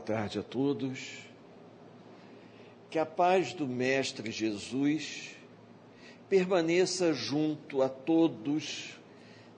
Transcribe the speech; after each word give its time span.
Boa 0.00 0.18
tarde 0.18 0.38
a 0.38 0.42
todos. 0.42 1.18
Que 2.88 2.98
a 2.98 3.04
paz 3.04 3.52
do 3.52 3.66
Mestre 3.66 4.30
Jesus 4.30 5.36
permaneça 6.26 7.12
junto 7.12 7.82
a 7.82 7.88
todos 7.90 8.98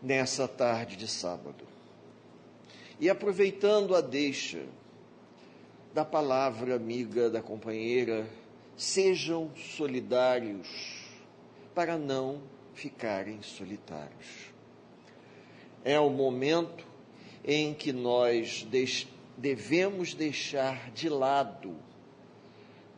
nessa 0.02 0.48
tarde 0.48 0.97
de 0.97 1.07
sábado. 1.07 1.65
E 2.98 3.09
aproveitando 3.09 3.95
a 3.95 4.01
deixa 4.01 4.65
da 5.95 6.05
palavra 6.05 6.74
amiga 6.74 7.30
da 7.30 7.41
companheira, 7.41 8.27
sejam 8.77 9.48
solidários 9.55 10.66
para 11.73 11.97
não 11.97 12.43
ficarem 12.74 13.41
solitários. 13.43 14.51
É 15.84 16.01
o 16.01 16.11
momento 16.11 16.84
em 17.45 17.73
que 17.73 17.93
nós 17.93 18.66
devemos 19.42 20.14
deixar 20.14 20.92
de 20.92 21.09
lado 21.09 21.74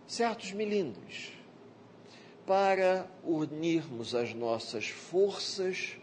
certos 0.07 0.53
milindres 0.53 1.33
para 2.47 3.11
unirmos 3.25 4.15
as 4.15 4.35
nossas 4.35 4.87
forças 4.87 5.97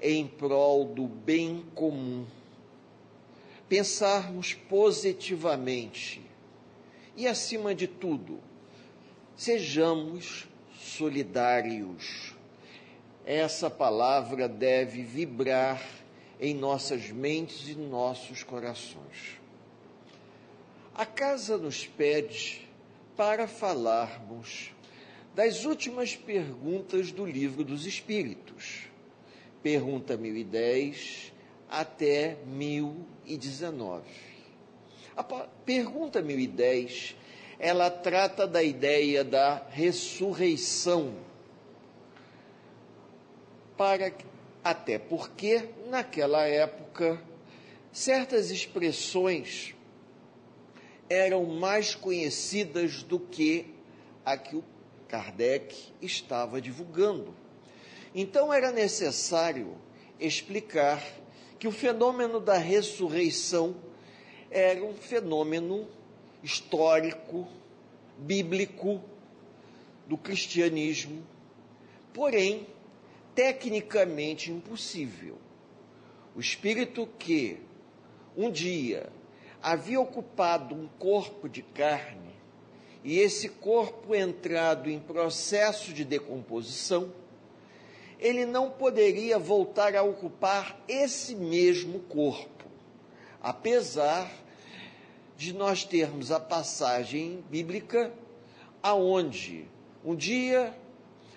em 0.00 0.24
prol 0.24 0.84
do 0.84 1.08
bem 1.08 1.64
comum. 1.74 2.24
Pensarmos 3.68 4.54
positivamente 4.54 6.22
e, 7.16 7.26
acima 7.26 7.74
de 7.74 7.88
tudo, 7.88 8.38
sejamos 9.36 10.46
solidários. 10.78 12.36
Essa 13.26 13.68
palavra 13.68 14.48
deve 14.48 15.02
vibrar 15.02 15.82
em 16.38 16.54
nossas 16.54 17.10
mentes 17.10 17.68
e 17.68 17.74
nossos 17.74 18.44
corações. 18.44 19.37
A 20.98 21.06
casa 21.06 21.56
nos 21.56 21.86
pede 21.86 22.68
para 23.16 23.46
falarmos 23.46 24.72
das 25.32 25.64
últimas 25.64 26.16
perguntas 26.16 27.12
do 27.12 27.24
livro 27.24 27.62
dos 27.62 27.86
Espíritos, 27.86 28.88
pergunta 29.62 30.16
1010 30.16 31.32
até 31.70 32.36
1019. 32.44 34.02
A 35.16 35.22
pergunta 35.22 36.20
1010 36.20 37.14
ela 37.60 37.90
trata 37.92 38.44
da 38.44 38.64
ideia 38.64 39.22
da 39.22 39.68
ressurreição 39.70 41.14
para 43.76 44.12
até 44.64 44.98
porque, 44.98 45.68
naquela 45.88 46.42
época, 46.42 47.22
certas 47.92 48.50
expressões 48.50 49.77
eram 51.08 51.44
mais 51.44 51.94
conhecidas 51.94 53.02
do 53.02 53.18
que 53.18 53.74
a 54.24 54.36
que 54.36 54.56
o 54.56 54.64
Kardec 55.08 55.74
estava 56.02 56.60
divulgando. 56.60 57.34
Então 58.14 58.52
era 58.52 58.70
necessário 58.70 59.76
explicar 60.20 61.02
que 61.58 61.66
o 61.66 61.72
fenômeno 61.72 62.40
da 62.40 62.56
ressurreição 62.56 63.76
era 64.50 64.82
um 64.82 64.94
fenômeno 64.94 65.88
histórico, 66.42 67.48
bíblico, 68.18 69.02
do 70.06 70.16
cristianismo, 70.16 71.22
porém 72.14 72.66
tecnicamente 73.34 74.50
impossível. 74.50 75.36
O 76.34 76.40
espírito 76.40 77.06
que 77.18 77.58
um 78.36 78.50
dia 78.50 79.10
havia 79.62 80.00
ocupado 80.00 80.74
um 80.74 80.88
corpo 80.98 81.48
de 81.48 81.62
carne 81.62 82.28
e 83.04 83.18
esse 83.18 83.48
corpo 83.48 84.14
entrado 84.14 84.90
em 84.90 84.98
processo 84.98 85.92
de 85.92 86.04
decomposição, 86.04 87.12
ele 88.18 88.44
não 88.44 88.70
poderia 88.70 89.38
voltar 89.38 89.94
a 89.94 90.02
ocupar 90.02 90.78
esse 90.88 91.34
mesmo 91.34 92.00
corpo, 92.00 92.64
apesar 93.40 94.30
de 95.36 95.52
nós 95.52 95.84
termos 95.84 96.32
a 96.32 96.40
passagem 96.40 97.44
bíblica 97.48 98.12
aonde 98.82 99.66
um 100.04 100.16
dia 100.16 100.74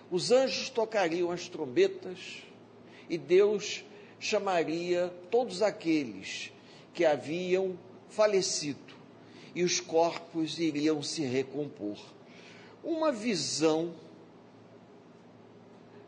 os 0.09 0.31
anjos 0.31 0.69
tocariam 0.69 1.31
as 1.31 1.47
trombetas 1.47 2.43
e 3.07 3.17
Deus 3.17 3.85
chamaria 4.19 5.13
todos 5.29 5.61
aqueles 5.61 6.51
que 6.93 7.05
haviam 7.05 7.77
falecido 8.11 8.93
e 9.55 9.63
os 9.63 9.79
corpos 9.79 10.59
iriam 10.59 11.01
se 11.01 11.23
recompor. 11.23 11.97
Uma 12.83 13.11
visão 13.11 13.93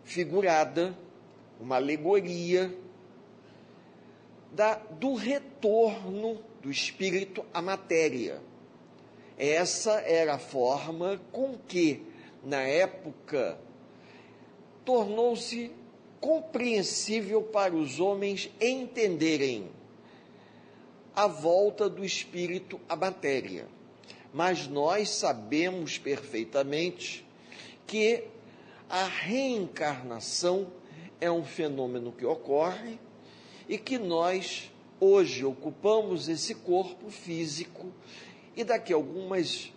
figurada, 0.04 0.98
uma 1.60 1.76
alegoria 1.76 2.74
da, 4.52 4.76
do 4.76 5.16
retorno 5.16 6.40
do 6.62 6.70
espírito 6.70 7.46
à 7.54 7.62
matéria. 7.62 8.42
Essa 9.38 9.94
era 10.02 10.36
a 10.36 10.40
forma 10.40 11.20
com 11.32 11.58
que, 11.68 12.04
na 12.44 12.62
época 12.62 13.58
tornou-se 14.86 15.72
compreensível 16.20 17.42
para 17.42 17.74
os 17.74 18.00
homens 18.00 18.52
entenderem 18.60 19.70
a 21.16 21.28
volta 21.28 21.90
do 21.90 22.04
espírito 22.04 22.80
à 22.90 22.96
matéria. 22.96 23.68
Mas 24.34 24.68
nós 24.68 25.10
sabemos 25.10 25.98
perfeitamente 25.98 27.26
que 27.86 28.24
a 28.90 29.06
reencarnação 29.06 30.72
é 31.22 31.32
um 31.32 31.44
fenômeno 31.44 32.12
que 32.12 32.26
ocorre 32.26 33.00
e 33.70 33.78
que 33.78 33.98
nós 33.98 34.72
hoje 35.00 35.46
ocupamos 35.46 36.28
esse 36.28 36.56
corpo 36.56 37.10
físico 37.10 37.92
e 38.56 38.64
daqui 38.64 38.94
a 38.94 38.96
algumas 38.96 39.72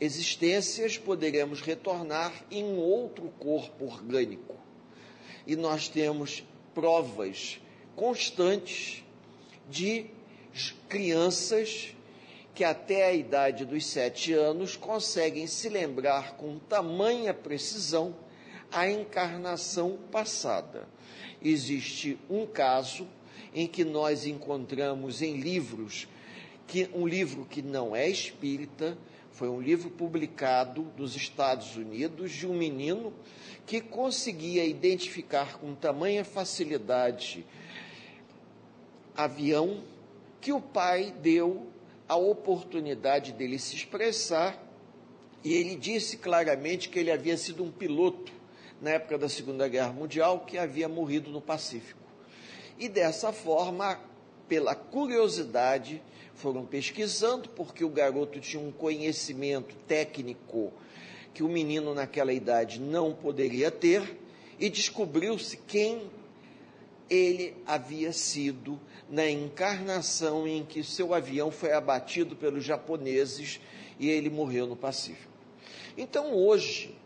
existências 0.00 0.98
poderemos 0.98 1.60
retornar 1.60 2.32
em 2.50 2.76
outro 2.76 3.28
corpo 3.38 3.86
orgânico. 3.86 4.56
E 5.46 5.56
nós 5.56 5.88
temos 5.88 6.44
provas 6.74 7.60
constantes 7.94 9.02
de 9.68 10.06
crianças 10.88 11.94
que 12.54 12.64
até 12.64 13.06
a 13.06 13.12
idade 13.12 13.64
dos 13.64 13.84
sete 13.86 14.32
anos 14.32 14.76
conseguem 14.76 15.46
se 15.46 15.68
lembrar 15.68 16.36
com 16.36 16.58
tamanha 16.58 17.34
precisão 17.34 18.16
a 18.72 18.88
encarnação 18.88 19.98
passada. 20.10 20.88
Existe 21.42 22.18
um 22.30 22.46
caso 22.46 23.06
em 23.54 23.66
que 23.66 23.84
nós 23.84 24.26
encontramos 24.26 25.22
em 25.22 25.36
livros 25.36 26.08
que 26.66 26.88
um 26.92 27.06
livro 27.06 27.44
que 27.44 27.62
não 27.62 27.94
é 27.94 28.08
espírita, 28.08 28.98
foi 29.30 29.48
um 29.48 29.60
livro 29.60 29.90
publicado 29.90 30.90
nos 30.96 31.14
Estados 31.14 31.76
Unidos 31.76 32.32
de 32.32 32.46
um 32.46 32.54
menino 32.54 33.12
que 33.66 33.80
conseguia 33.80 34.64
identificar 34.64 35.58
com 35.58 35.74
tamanha 35.74 36.24
facilidade 36.24 37.44
avião 39.14 39.82
que 40.46 40.52
o 40.52 40.60
pai 40.60 41.12
deu 41.20 41.66
a 42.08 42.14
oportunidade 42.14 43.32
dele 43.32 43.58
se 43.58 43.74
expressar 43.74 44.56
e 45.42 45.52
ele 45.52 45.74
disse 45.74 46.18
claramente 46.18 46.88
que 46.88 47.00
ele 47.00 47.10
havia 47.10 47.36
sido 47.36 47.64
um 47.64 47.70
piloto 47.72 48.32
na 48.80 48.90
época 48.90 49.18
da 49.18 49.28
Segunda 49.28 49.66
Guerra 49.66 49.92
Mundial 49.92 50.44
que 50.46 50.56
havia 50.56 50.88
morrido 50.88 51.32
no 51.32 51.40
Pacífico. 51.40 51.98
E 52.78 52.88
dessa 52.88 53.32
forma, 53.32 53.98
pela 54.46 54.76
curiosidade, 54.76 56.00
foram 56.36 56.64
pesquisando, 56.64 57.48
porque 57.48 57.84
o 57.84 57.88
garoto 57.88 58.38
tinha 58.38 58.62
um 58.62 58.70
conhecimento 58.70 59.74
técnico 59.88 60.72
que 61.34 61.42
o 61.42 61.48
menino 61.48 61.92
naquela 61.92 62.32
idade 62.32 62.80
não 62.80 63.12
poderia 63.12 63.72
ter, 63.72 64.16
e 64.60 64.70
descobriu-se 64.70 65.56
quem 65.56 66.08
ele 67.10 67.56
havia 67.66 68.12
sido 68.12 68.80
na 69.08 69.28
encarnação 69.28 70.46
em 70.46 70.64
que 70.64 70.82
seu 70.82 71.14
avião 71.14 71.50
foi 71.50 71.72
abatido 71.72 72.34
pelos 72.34 72.64
japoneses 72.64 73.60
e 73.98 74.10
ele 74.10 74.28
morreu 74.28 74.66
no 74.66 74.76
Pacífico. 74.76 75.32
Então, 75.96 76.34
hoje, 76.34 76.96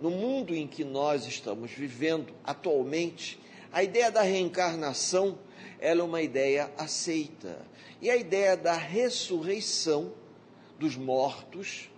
no 0.00 0.10
mundo 0.10 0.54
em 0.54 0.66
que 0.66 0.84
nós 0.84 1.26
estamos 1.26 1.70
vivendo 1.70 2.32
atualmente, 2.44 3.38
a 3.72 3.82
ideia 3.82 4.10
da 4.10 4.22
reencarnação 4.22 5.38
ela 5.78 6.00
é 6.00 6.04
uma 6.04 6.20
ideia 6.20 6.70
aceita. 6.76 7.64
E 8.02 8.10
a 8.10 8.16
ideia 8.16 8.56
da 8.56 8.74
ressurreição 8.74 10.12
dos 10.78 10.96
mortos 10.96 11.90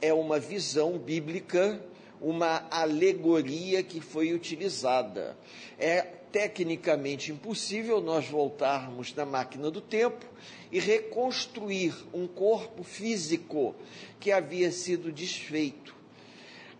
é 0.00 0.12
uma 0.12 0.38
visão 0.38 0.98
bíblica 0.98 1.80
uma 2.20 2.66
alegoria 2.70 3.82
que 3.82 4.00
foi 4.00 4.32
utilizada. 4.32 5.36
É 5.78 6.06
tecnicamente 6.36 7.32
impossível 7.32 7.98
nós 7.98 8.28
voltarmos 8.28 9.14
na 9.14 9.24
máquina 9.24 9.70
do 9.70 9.80
tempo 9.80 10.26
e 10.70 10.78
reconstruir 10.78 11.94
um 12.12 12.26
corpo 12.26 12.82
físico 12.84 13.74
que 14.20 14.30
havia 14.30 14.70
sido 14.70 15.10
desfeito. 15.10 15.96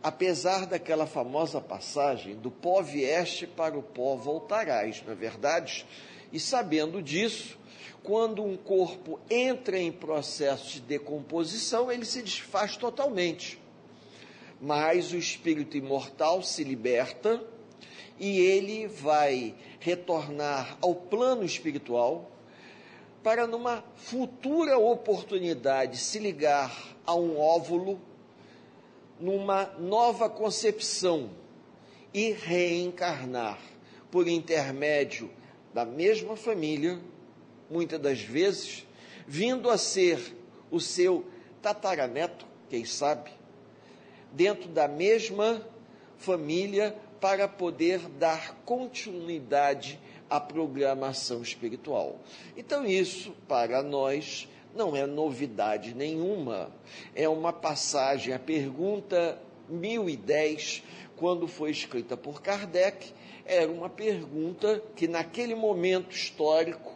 Apesar 0.02 0.66
daquela 0.66 1.06
famosa 1.06 1.58
passagem 1.58 2.36
do 2.36 2.50
pó 2.50 2.82
vieste 2.82 3.46
para 3.46 3.78
o 3.78 3.82
pó 3.82 4.14
voltarás, 4.14 5.02
não 5.06 5.12
é 5.14 5.16
verdade? 5.16 5.86
E 6.30 6.38
sabendo 6.38 7.00
disso, 7.00 7.58
quando 8.02 8.44
um 8.44 8.58
corpo 8.58 9.18
entra 9.30 9.78
em 9.78 9.90
processo 9.90 10.74
de 10.74 10.80
decomposição, 10.80 11.90
ele 11.90 12.04
se 12.04 12.20
desfaz 12.20 12.76
totalmente. 12.76 13.58
Mas 14.60 15.12
o 15.12 15.16
espírito 15.16 15.78
imortal 15.78 16.42
se 16.42 16.62
liberta 16.62 17.42
e 18.18 18.40
ele 18.40 18.86
vai 18.86 19.54
retornar 19.78 20.78
ao 20.80 20.94
plano 20.94 21.44
espiritual 21.44 22.30
para, 23.22 23.46
numa 23.46 23.82
futura 23.96 24.78
oportunidade, 24.78 25.98
se 25.98 26.18
ligar 26.18 26.96
a 27.04 27.14
um 27.14 27.38
óvulo, 27.38 28.00
numa 29.18 29.64
nova 29.78 30.28
concepção 30.28 31.30
e 32.14 32.32
reencarnar 32.32 33.58
por 34.10 34.28
intermédio 34.28 35.30
da 35.74 35.84
mesma 35.84 36.36
família, 36.36 36.98
muitas 37.68 37.98
das 38.00 38.20
vezes, 38.20 38.86
vindo 39.26 39.68
a 39.68 39.76
ser 39.76 40.36
o 40.70 40.80
seu 40.80 41.24
tataraneto, 41.60 42.46
quem 42.70 42.84
sabe, 42.84 43.30
dentro 44.32 44.68
da 44.68 44.86
mesma 44.86 45.66
família 46.16 46.96
para 47.26 47.49
poder 47.49 47.99
dar 48.20 48.55
continuidade 48.64 49.99
à 50.31 50.38
programação 50.38 51.43
espiritual. 51.43 52.20
Então, 52.56 52.87
isso, 52.87 53.34
para 53.49 53.82
nós, 53.82 54.49
não 54.76 54.94
é 54.94 55.05
novidade 55.06 55.93
nenhuma. 55.93 56.70
É 57.17 57.28
uma 57.28 57.52
passagem, 57.52 58.32
a 58.32 58.38
pergunta 58.38 59.43
1010, 59.69 60.84
quando 61.17 61.49
foi 61.49 61.73
escrita 61.73 62.17
por 62.17 62.40
Kardec, 62.40 63.12
era 63.44 63.73
uma 63.73 63.90
pergunta 63.90 64.81
que, 64.94 65.08
naquele 65.08 65.56
momento 65.56 66.14
histórico, 66.14 66.94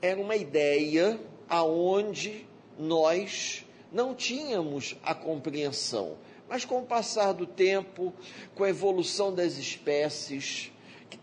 era 0.00 0.18
uma 0.18 0.34
ideia 0.34 1.20
aonde 1.46 2.46
nós 2.78 3.66
não 3.92 4.14
tínhamos 4.14 4.96
a 5.02 5.14
compreensão 5.14 6.16
mas 6.48 6.64
com 6.64 6.80
o 6.80 6.86
passar 6.86 7.32
do 7.32 7.46
tempo, 7.46 8.12
com 8.54 8.64
a 8.64 8.68
evolução 8.68 9.34
das 9.34 9.56
espécies, 9.56 10.70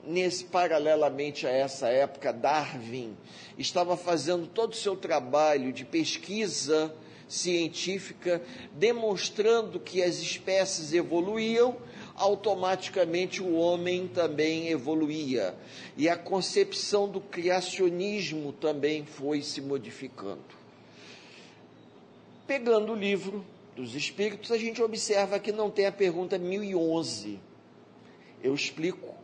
nesse 0.04 0.46
paralelamente 0.46 1.46
a 1.46 1.50
essa 1.50 1.88
época, 1.88 2.34
Darwin 2.34 3.16
estava 3.58 3.96
fazendo 3.96 4.48
todo 4.48 4.74
o 4.74 4.76
seu 4.76 4.96
trabalho 4.96 5.72
de 5.72 5.86
pesquisa 5.86 6.94
científica, 7.28 8.42
demonstrando 8.74 9.80
que 9.80 10.04
as 10.04 10.18
espécies 10.18 10.94
evoluíam, 10.94 11.78
automaticamente 12.16 13.42
o 13.42 13.56
homem 13.56 14.08
também 14.08 14.68
evoluía. 14.68 15.56
E 15.96 16.10
a 16.10 16.18
concepção 16.18 17.08
do 17.08 17.22
criacionismo 17.22 18.52
também 18.52 19.06
foi 19.06 19.42
se 19.42 19.62
modificando. 19.62 20.62
Pegando 22.46 22.92
o 22.92 22.96
livro, 22.96 23.46
dos 23.82 23.96
Espíritos, 23.96 24.52
a 24.52 24.58
gente 24.58 24.82
observa 24.82 25.40
que 25.40 25.52
não 25.52 25.72
tem 25.72 25.88
a 25.88 25.92
pergunta 25.92 26.38
1011. 26.38 27.40
Eu 28.44 28.54
explico. 28.54 29.16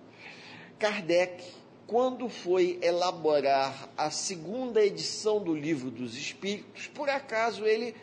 Kardec, 0.80 1.44
quando 1.86 2.27
foi 2.27 2.80
elaborar 2.81 3.89
a 3.95 4.09
segunda 4.09 4.83
edição 4.83 5.42
do 5.42 5.54
Livro 5.54 5.92
dos 5.92 6.18
Espíritos, 6.18 6.88
por 6.88 7.07
acaso 7.07 7.65
ele, 7.65 7.95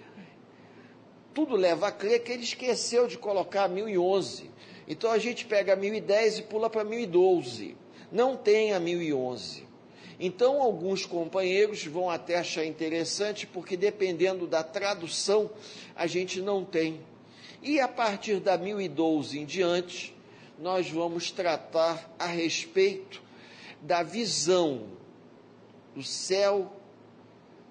tudo 1.34 1.56
leva 1.56 1.88
a 1.88 1.92
crer 1.92 2.22
que 2.22 2.32
ele 2.32 2.44
esqueceu 2.44 3.08
de 3.08 3.18
colocar 3.18 3.68
1011. 3.68 4.50
Então 4.86 5.10
a 5.10 5.18
gente 5.18 5.44
pega 5.46 5.72
a 5.72 5.76
1010 5.76 6.38
e 6.38 6.42
pula 6.42 6.70
para 6.70 6.84
1012. 6.84 7.76
Não 8.12 8.36
tem 8.36 8.72
a 8.72 8.78
1011. 8.78 9.66
Então, 10.18 10.62
alguns 10.62 11.04
companheiros 11.04 11.84
vão 11.84 12.08
até 12.08 12.36
achar 12.36 12.64
interessante, 12.64 13.46
porque 13.46 13.76
dependendo 13.76 14.46
da 14.46 14.62
tradução, 14.62 15.50
a 15.94 16.06
gente 16.06 16.40
não 16.40 16.64
tem. 16.64 17.00
E 17.62 17.80
a 17.80 17.88
partir 17.88 18.40
da 18.40 18.56
1012 18.56 19.38
em 19.38 19.44
diante, 19.44 20.14
nós 20.58 20.88
vamos 20.88 21.30
tratar 21.30 22.14
a 22.18 22.26
respeito 22.26 23.22
da 23.80 24.02
visão 24.02 24.88
do 25.94 26.02
céu, 26.02 26.72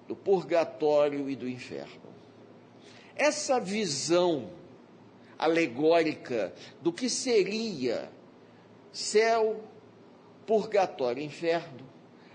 do 0.06 0.14
purgatório 0.14 1.30
e 1.30 1.36
do 1.36 1.48
inferno. 1.48 2.02
Essa 3.16 3.58
visão 3.58 4.50
alegórica 5.38 6.52
do 6.82 6.92
que 6.92 7.08
seria 7.08 8.10
céu, 8.92 9.62
purgatório 10.46 11.22
e 11.22 11.26
inferno 11.26 11.93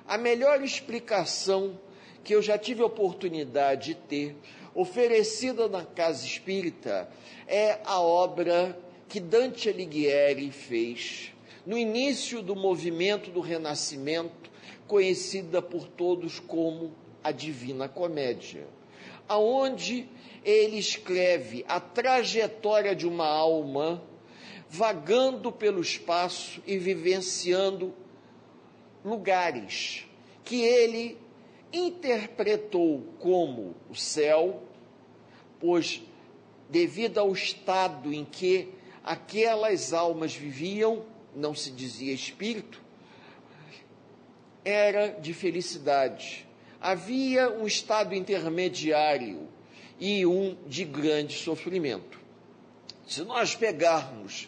a 0.09 0.17
melhor 0.17 0.63
explicação 0.63 1.79
que 2.23 2.33
eu 2.33 2.41
já 2.41 2.57
tive 2.57 2.81
oportunidade 2.81 3.93
de 3.93 3.95
ter, 3.95 4.35
oferecida 4.73 5.69
na 5.69 5.85
Casa 5.85 6.25
Espírita, 6.25 7.07
é 7.47 7.77
a 7.85 8.01
obra 8.01 8.75
que 9.07 9.19
Dante 9.19 9.69
Alighieri 9.69 10.49
fez 10.49 11.31
no 11.63 11.77
início 11.77 12.41
do 12.41 12.55
movimento 12.55 13.29
do 13.29 13.39
Renascimento, 13.39 14.49
conhecida 14.87 15.61
por 15.61 15.87
todos 15.87 16.39
como 16.39 16.91
a 17.23 17.31
Divina 17.31 17.87
Comédia, 17.87 18.65
aonde 19.27 20.09
ele 20.43 20.77
escreve 20.79 21.63
a 21.67 21.79
trajetória 21.79 22.95
de 22.95 23.05
uma 23.05 23.27
alma 23.27 24.01
vagando 24.67 25.51
pelo 25.51 25.81
espaço 25.81 26.63
e 26.65 26.79
vivenciando 26.79 27.93
lugares 29.03 30.05
que 30.43 30.61
ele 30.61 31.17
interpretou 31.71 33.03
como 33.19 33.75
o 33.89 33.95
céu, 33.95 34.63
pois, 35.59 36.01
devido 36.69 37.19
ao 37.19 37.31
estado 37.31 38.13
em 38.13 38.25
que 38.25 38.69
aquelas 39.03 39.93
almas 39.93 40.33
viviam, 40.33 41.05
não 41.35 41.53
se 41.53 41.71
dizia 41.71 42.13
espírito, 42.13 42.81
era 44.65 45.09
de 45.09 45.33
felicidade. 45.33 46.47
Havia 46.81 47.49
um 47.51 47.67
estado 47.67 48.15
intermediário 48.15 49.47
e 49.99 50.25
um 50.25 50.55
de 50.67 50.85
grande 50.85 51.35
sofrimento. 51.35 52.19
Se 53.07 53.23
nós 53.23 53.55
pegarmos, 53.55 54.47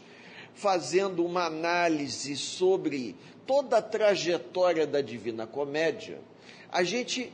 fazendo 0.53 1.25
uma 1.25 1.45
análise 1.45 2.37
sobre 2.37 3.15
toda 3.45 3.77
a 3.77 3.81
trajetória 3.81 4.85
da 4.85 5.01
Divina 5.01 5.45
Comédia, 5.47 6.19
a 6.71 6.83
gente 6.83 7.31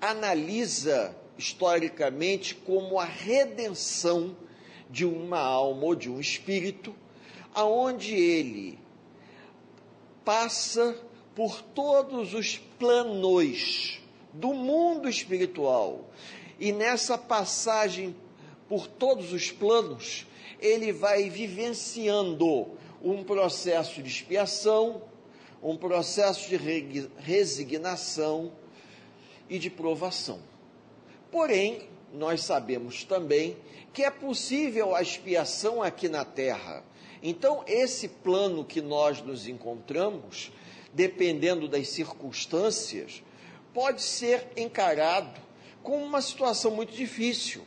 analisa 0.00 1.14
historicamente 1.36 2.54
como 2.54 2.98
a 2.98 3.04
redenção 3.04 4.36
de 4.88 5.04
uma 5.04 5.38
alma 5.38 5.84
ou 5.84 5.94
de 5.94 6.10
um 6.10 6.20
espírito, 6.20 6.94
aonde 7.54 8.14
ele 8.14 8.78
passa 10.24 10.96
por 11.34 11.62
todos 11.62 12.34
os 12.34 12.58
planos 12.58 14.00
do 14.32 14.52
mundo 14.52 15.08
espiritual. 15.08 16.10
E 16.58 16.72
nessa 16.72 17.16
passagem 17.16 18.14
por 18.68 18.86
todos 18.86 19.32
os 19.32 19.50
planos, 19.50 20.26
ele 20.60 20.92
vai 20.92 21.30
vivenciando 21.30 22.68
um 23.02 23.24
processo 23.24 24.02
de 24.02 24.08
expiação, 24.08 25.02
um 25.62 25.76
processo 25.76 26.48
de 26.48 26.56
resignação 27.18 28.52
e 29.48 29.58
de 29.58 29.68
provação. 29.68 30.40
Porém, 31.30 31.88
nós 32.12 32.42
sabemos 32.42 33.04
também 33.04 33.56
que 33.92 34.02
é 34.02 34.10
possível 34.10 34.94
a 34.94 35.02
expiação 35.02 35.82
aqui 35.82 36.08
na 36.08 36.24
terra. 36.24 36.84
Então, 37.22 37.62
esse 37.66 38.08
plano 38.08 38.64
que 38.64 38.80
nós 38.80 39.20
nos 39.20 39.46
encontramos, 39.46 40.50
dependendo 40.92 41.68
das 41.68 41.88
circunstâncias, 41.88 43.22
pode 43.74 44.02
ser 44.02 44.48
encarado 44.56 45.40
como 45.82 46.04
uma 46.04 46.22
situação 46.22 46.70
muito 46.70 46.94
difícil. 46.94 47.62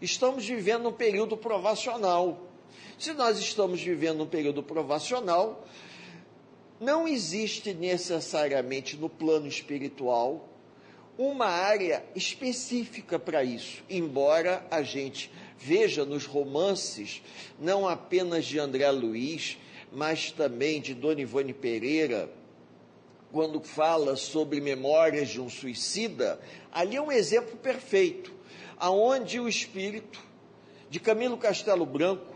Estamos 0.00 0.46
vivendo 0.46 0.88
um 0.88 0.92
período 0.92 1.36
provacional. 1.36 2.40
Se 2.98 3.12
nós 3.12 3.38
estamos 3.38 3.80
vivendo 3.80 4.22
um 4.22 4.26
período 4.26 4.62
provacional, 4.62 5.66
não 6.82 7.06
existe 7.06 7.72
necessariamente 7.72 8.96
no 8.96 9.08
plano 9.08 9.46
espiritual 9.46 10.48
uma 11.16 11.46
área 11.46 12.04
específica 12.16 13.20
para 13.20 13.44
isso, 13.44 13.84
embora 13.88 14.66
a 14.68 14.82
gente 14.82 15.30
veja 15.56 16.04
nos 16.04 16.26
romances, 16.26 17.22
não 17.56 17.86
apenas 17.86 18.44
de 18.44 18.58
André 18.58 18.90
Luiz, 18.90 19.58
mas 19.92 20.32
também 20.32 20.80
de 20.80 20.92
Dona 20.92 21.20
Ivone 21.20 21.52
Pereira, 21.52 22.28
quando 23.30 23.62
fala 23.62 24.16
sobre 24.16 24.60
memórias 24.60 25.28
de 25.28 25.40
um 25.40 25.48
suicida, 25.48 26.40
ali 26.72 26.96
é 26.96 27.00
um 27.00 27.12
exemplo 27.12 27.56
perfeito, 27.58 28.34
aonde 28.76 29.38
o 29.38 29.48
espírito 29.48 30.20
de 30.90 30.98
Camilo 30.98 31.38
Castelo 31.38 31.86
Branco, 31.86 32.34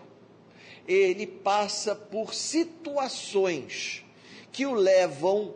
ele 0.86 1.26
passa 1.26 1.96
por 1.96 2.32
situações 2.32 4.05
que 4.56 4.64
o 4.64 4.72
levam 4.72 5.54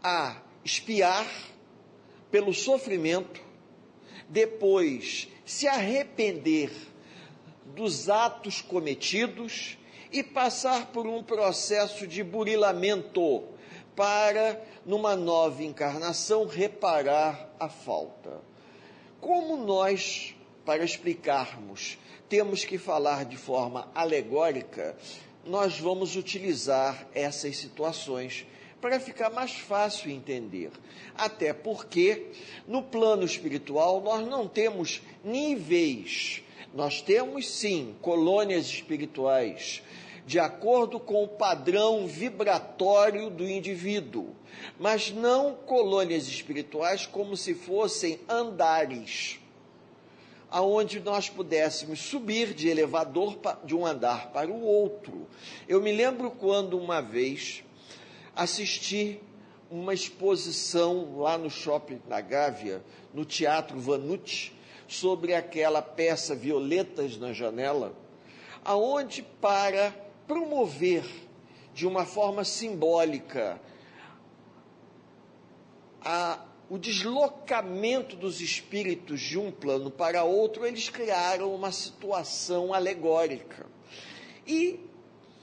a 0.00 0.36
espiar 0.64 1.26
pelo 2.30 2.54
sofrimento, 2.54 3.42
depois 4.28 5.26
se 5.44 5.66
arrepender 5.66 6.70
dos 7.74 8.08
atos 8.08 8.62
cometidos 8.62 9.76
e 10.12 10.22
passar 10.22 10.92
por 10.92 11.08
um 11.08 11.24
processo 11.24 12.06
de 12.06 12.22
burilamento 12.22 13.42
para, 13.96 14.62
numa 14.86 15.16
nova 15.16 15.64
encarnação, 15.64 16.46
reparar 16.46 17.52
a 17.58 17.68
falta. 17.68 18.40
Como 19.20 19.56
nós, 19.56 20.36
para 20.64 20.84
explicarmos, 20.84 21.98
temos 22.28 22.64
que 22.64 22.78
falar 22.78 23.24
de 23.24 23.36
forma 23.36 23.90
alegórica, 23.92 24.96
nós 25.44 25.78
vamos 25.78 26.16
utilizar 26.16 27.06
essas 27.14 27.56
situações 27.56 28.46
para 28.80 28.98
ficar 28.98 29.30
mais 29.30 29.52
fácil 29.52 30.10
entender. 30.10 30.70
Até 31.14 31.52
porque, 31.52 32.28
no 32.66 32.82
plano 32.82 33.24
espiritual, 33.24 34.00
nós 34.00 34.26
não 34.26 34.48
temos 34.48 35.02
níveis, 35.24 36.42
nós 36.74 37.02
temos 37.02 37.48
sim 37.48 37.94
colônias 38.00 38.66
espirituais, 38.66 39.82
de 40.26 40.38
acordo 40.38 41.00
com 41.00 41.24
o 41.24 41.28
padrão 41.28 42.06
vibratório 42.06 43.28
do 43.28 43.48
indivíduo, 43.48 44.34
mas 44.78 45.10
não 45.10 45.54
colônias 45.54 46.28
espirituais 46.28 47.06
como 47.06 47.36
se 47.36 47.54
fossem 47.54 48.20
andares 48.28 49.39
aonde 50.50 50.98
nós 51.00 51.30
pudéssemos 51.30 52.00
subir 52.00 52.52
de 52.52 52.68
elevador 52.68 53.38
de 53.64 53.74
um 53.74 53.86
andar 53.86 54.32
para 54.32 54.50
o 54.50 54.62
outro. 54.62 55.28
Eu 55.68 55.80
me 55.80 55.92
lembro 55.92 56.30
quando 56.30 56.76
uma 56.76 57.00
vez 57.00 57.62
assisti 58.34 59.20
uma 59.70 59.94
exposição 59.94 61.18
lá 61.20 61.38
no 61.38 61.48
shopping 61.48 62.00
da 62.08 62.20
Gávea, 62.20 62.82
no 63.14 63.24
Teatro 63.24 63.78
Vanucci, 63.78 64.52
sobre 64.88 65.34
aquela 65.34 65.80
peça 65.80 66.34
Violetas 66.34 67.16
na 67.16 67.32
Janela, 67.32 67.94
aonde 68.64 69.22
para 69.40 69.94
promover 70.26 71.04
de 71.72 71.86
uma 71.86 72.04
forma 72.04 72.42
simbólica 72.44 73.60
a, 76.04 76.40
o 76.70 76.78
deslocamento 76.78 78.14
dos 78.14 78.40
espíritos 78.40 79.20
de 79.20 79.36
um 79.36 79.50
plano 79.50 79.90
para 79.90 80.22
outro, 80.22 80.64
eles 80.64 80.88
criaram 80.88 81.52
uma 81.52 81.72
situação 81.72 82.72
alegórica. 82.72 83.66
E 84.46 84.78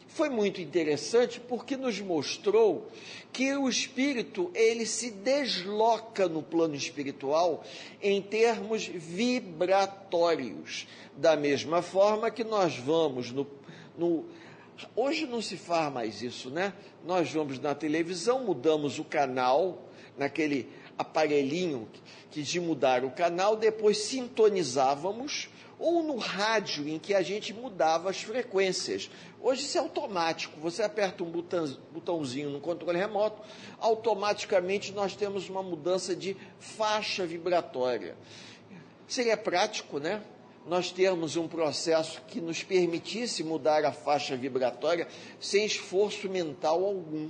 foi 0.07 0.29
muito 0.29 0.61
interessante 0.61 1.41
porque 1.41 1.75
nos 1.75 1.99
mostrou 1.99 2.87
que 3.33 3.53
o 3.57 3.67
espírito 3.67 4.49
ele 4.55 4.85
se 4.85 5.11
desloca 5.11 6.29
no 6.29 6.41
plano 6.41 6.75
espiritual 6.75 7.61
em 8.01 8.21
termos 8.21 8.87
vibratórios, 8.87 10.87
da 11.15 11.35
mesma 11.35 11.81
forma 11.81 12.31
que 12.31 12.45
nós 12.45 12.77
vamos 12.77 13.31
no, 13.31 13.45
no 13.97 14.25
hoje 14.95 15.25
não 15.25 15.41
se 15.41 15.57
faz 15.57 15.91
mais 15.91 16.21
isso, 16.21 16.49
né? 16.49 16.73
Nós 17.05 17.29
vamos 17.31 17.59
na 17.59 17.75
televisão, 17.75 18.45
mudamos 18.45 18.97
o 18.97 19.03
canal 19.03 19.83
naquele 20.17 20.67
aparelhinho 20.97 21.87
que 22.31 22.41
de 22.41 22.59
mudar 22.59 23.03
o 23.03 23.11
canal, 23.11 23.55
depois 23.55 23.97
sintonizávamos 23.99 25.49
ou 25.79 26.01
no 26.01 26.17
rádio 26.17 26.87
em 26.87 26.97
que 26.97 27.13
a 27.13 27.21
gente 27.21 27.53
mudava 27.53 28.09
as 28.09 28.21
frequências. 28.21 29.09
Hoje 29.39 29.61
isso 29.61 29.77
é 29.77 29.81
automático, 29.81 30.59
você 30.59 30.81
aperta 30.81 31.23
um 31.23 31.29
botão, 31.29 31.77
botãozinho 31.91 32.49
no 32.49 32.59
controle 32.59 32.97
remoto, 32.97 33.41
automaticamente 33.79 34.91
nós 34.91 35.15
temos 35.15 35.49
uma 35.49 35.61
mudança 35.61 36.15
de 36.15 36.35
faixa 36.59 37.25
vibratória. 37.25 38.15
Seria 39.07 39.37
prático, 39.37 39.99
né? 39.99 40.21
Nós 40.65 40.91
termos 40.91 41.37
um 41.37 41.47
processo 41.47 42.21
que 42.27 42.41
nos 42.41 42.61
permitisse 42.61 43.41
mudar 43.41 43.85
a 43.85 43.91
faixa 43.93 44.35
vibratória 44.35 45.07
sem 45.39 45.65
esforço 45.65 46.27
mental 46.27 46.83
algum 46.83 47.29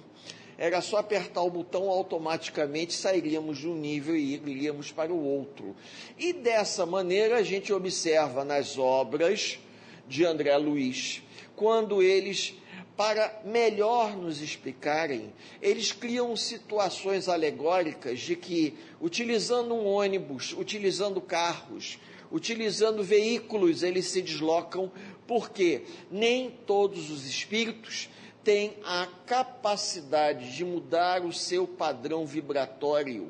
era 0.57 0.81
só 0.81 0.97
apertar 0.97 1.43
o 1.43 1.51
botão, 1.51 1.89
automaticamente 1.89 2.93
sairíamos 2.93 3.59
de 3.59 3.67
um 3.67 3.75
nível 3.75 4.15
e 4.15 4.33
iríamos 4.33 4.91
para 4.91 5.13
o 5.13 5.23
outro. 5.23 5.75
E 6.17 6.33
dessa 6.33 6.85
maneira 6.85 7.37
a 7.37 7.43
gente 7.43 7.71
observa 7.71 8.43
nas 8.43 8.77
obras 8.77 9.59
de 10.07 10.25
André 10.25 10.57
Luiz, 10.57 11.21
quando 11.55 12.01
eles, 12.01 12.55
para 12.95 13.41
melhor 13.45 14.15
nos 14.15 14.41
explicarem, 14.41 15.31
eles 15.61 15.91
criam 15.91 16.35
situações 16.35 17.29
alegóricas 17.29 18.19
de 18.19 18.35
que, 18.35 18.73
utilizando 18.99 19.75
um 19.75 19.85
ônibus, 19.85 20.53
utilizando 20.57 21.21
carros, 21.21 21.99
utilizando 22.31 23.03
veículos, 23.03 23.83
eles 23.83 24.07
se 24.07 24.21
deslocam, 24.21 24.91
porque 25.27 25.83
nem 26.09 26.49
todos 26.65 27.11
os 27.11 27.27
espíritos 27.27 28.09
tem 28.47 28.77
a 28.85 29.05
capacidade 29.25 30.55
de 30.55 30.63
mudar 30.63 31.25
o 31.25 31.33
seu 31.33 31.67
padrão 31.67 32.25
vibratório 32.25 33.29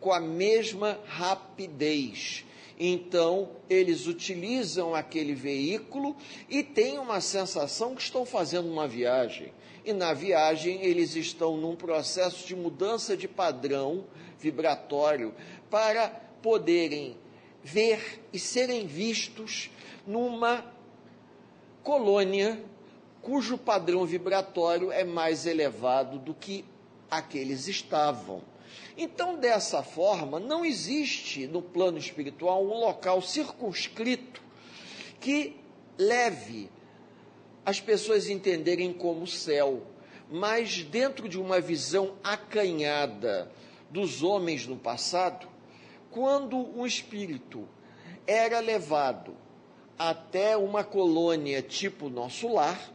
com 0.00 0.12
a 0.12 0.18
mesma 0.18 0.98
rapidez. 1.06 2.44
Então, 2.76 3.50
eles 3.70 4.08
utilizam 4.08 4.96
aquele 4.96 5.32
veículo 5.32 6.16
e 6.50 6.64
têm 6.64 6.98
uma 6.98 7.20
sensação 7.20 7.94
que 7.94 8.02
estão 8.02 8.26
fazendo 8.26 8.68
uma 8.68 8.88
viagem. 8.88 9.52
E 9.84 9.92
na 9.92 10.12
viagem, 10.12 10.82
eles 10.82 11.14
estão 11.14 11.56
num 11.56 11.76
processo 11.76 12.48
de 12.48 12.56
mudança 12.56 13.16
de 13.16 13.28
padrão 13.28 14.06
vibratório 14.40 15.32
para 15.70 16.08
poderem 16.42 17.16
ver 17.62 18.24
e 18.32 18.40
serem 18.40 18.88
vistos 18.88 19.70
numa 20.04 20.64
colônia 21.84 22.60
cujo 23.26 23.58
padrão 23.58 24.06
vibratório 24.06 24.92
é 24.92 25.02
mais 25.02 25.46
elevado 25.46 26.16
do 26.16 26.32
que 26.32 26.64
aqueles 27.10 27.66
estavam. 27.66 28.40
Então, 28.96 29.36
dessa 29.36 29.82
forma, 29.82 30.38
não 30.38 30.64
existe 30.64 31.44
no 31.48 31.60
plano 31.60 31.98
espiritual 31.98 32.64
um 32.64 32.78
local 32.78 33.20
circunscrito 33.20 34.40
que 35.18 35.56
leve 35.98 36.70
as 37.64 37.80
pessoas 37.80 38.28
entenderem 38.28 38.92
como 38.92 39.26
céu, 39.26 39.82
mas 40.30 40.84
dentro 40.84 41.28
de 41.28 41.36
uma 41.36 41.60
visão 41.60 42.14
acanhada 42.22 43.50
dos 43.90 44.22
homens 44.22 44.68
no 44.68 44.76
passado, 44.76 45.48
quando 46.12 46.56
um 46.56 46.86
espírito 46.86 47.68
era 48.24 48.60
levado 48.60 49.34
até 49.98 50.56
uma 50.56 50.84
colônia 50.84 51.60
tipo 51.60 52.08
nosso 52.08 52.46
lar, 52.46 52.94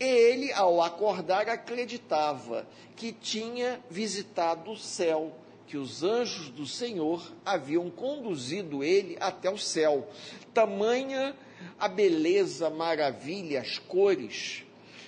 ele, 0.00 0.50
ao 0.52 0.82
acordar, 0.82 1.48
acreditava 1.48 2.66
que 2.96 3.12
tinha 3.12 3.78
visitado 3.90 4.72
o 4.72 4.76
céu, 4.76 5.36
que 5.66 5.76
os 5.76 6.02
anjos 6.02 6.48
do 6.48 6.66
Senhor 6.66 7.22
haviam 7.44 7.90
conduzido 7.90 8.82
ele 8.82 9.16
até 9.20 9.50
o 9.50 9.58
céu. 9.58 10.08
Tamanha 10.54 11.36
a 11.78 11.86
beleza, 11.88 12.68
a 12.68 12.70
maravilha, 12.70 13.60
as 13.60 13.78
cores. 13.78 14.64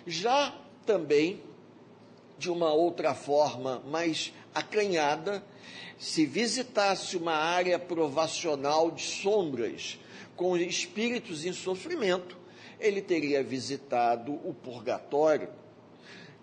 Já 0.06 0.54
também, 0.84 1.42
de 2.38 2.50
uma 2.50 2.72
outra 2.72 3.14
forma 3.14 3.82
mais 3.86 4.32
acanhada, 4.54 5.42
se 5.98 6.26
visitasse 6.26 7.16
uma 7.16 7.34
área 7.34 7.78
provacional 7.78 8.90
de 8.90 9.02
sombras, 9.02 9.98
com 10.34 10.56
espíritos 10.56 11.44
em 11.44 11.52
sofrimento, 11.52 12.36
ele 12.82 13.00
teria 13.00 13.42
visitado 13.42 14.32
o 14.32 14.52
purgatório. 14.52 15.48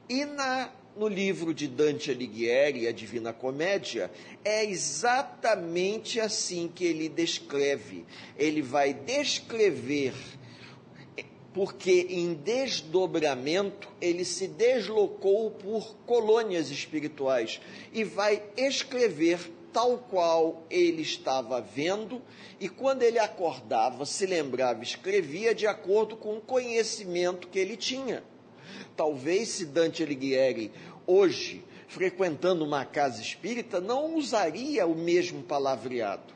E 0.08 0.26
na, 0.26 0.72
no 0.96 1.08
livro 1.08 1.54
de 1.54 1.68
Dante 1.68 2.10
Alighieri, 2.10 2.88
A 2.88 2.92
Divina 2.92 3.32
Comédia, 3.32 4.10
é 4.44 4.66
exatamente 4.66 6.20
assim 6.20 6.72
que 6.74 6.86
ele 6.86 7.10
descreve. 7.10 8.06
Ele 8.38 8.62
vai 8.62 8.94
descrever 8.94 10.14
porque 11.54 12.08
em 12.10 12.34
desdobramento 12.36 13.90
ele 14.00 14.24
se 14.24 14.48
deslocou 14.48 15.52
por 15.52 15.96
colônias 16.06 16.70
espirituais 16.70 17.60
e 17.92 18.04
vai 18.04 18.42
escrever 18.56 19.52
tal 19.72 19.98
qual 19.98 20.66
ele 20.70 21.02
estava 21.02 21.62
vendo, 21.62 22.22
e 22.60 22.68
quando 22.68 23.04
ele 23.04 23.20
acordava, 23.20 24.06
se 24.06 24.26
lembrava, 24.26 24.84
escrevia 24.84 25.54
de 25.54 25.68
acordo 25.68 26.16
com 26.16 26.38
o 26.38 26.42
conhecimento 26.42 27.48
que 27.48 27.60
ele 27.60 27.78
tinha. 27.78 28.24
Talvez 28.96 29.50
se 29.50 29.66
Dante 29.66 30.04
Alighieri 30.04 30.72
hoje, 31.08 31.64
frequentando 31.88 32.64
uma 32.64 32.86
casa 32.86 33.22
espírita, 33.22 33.80
não 33.80 34.16
usaria 34.16 34.86
o 34.86 34.96
mesmo 34.96 35.42
palavreado. 35.42 36.34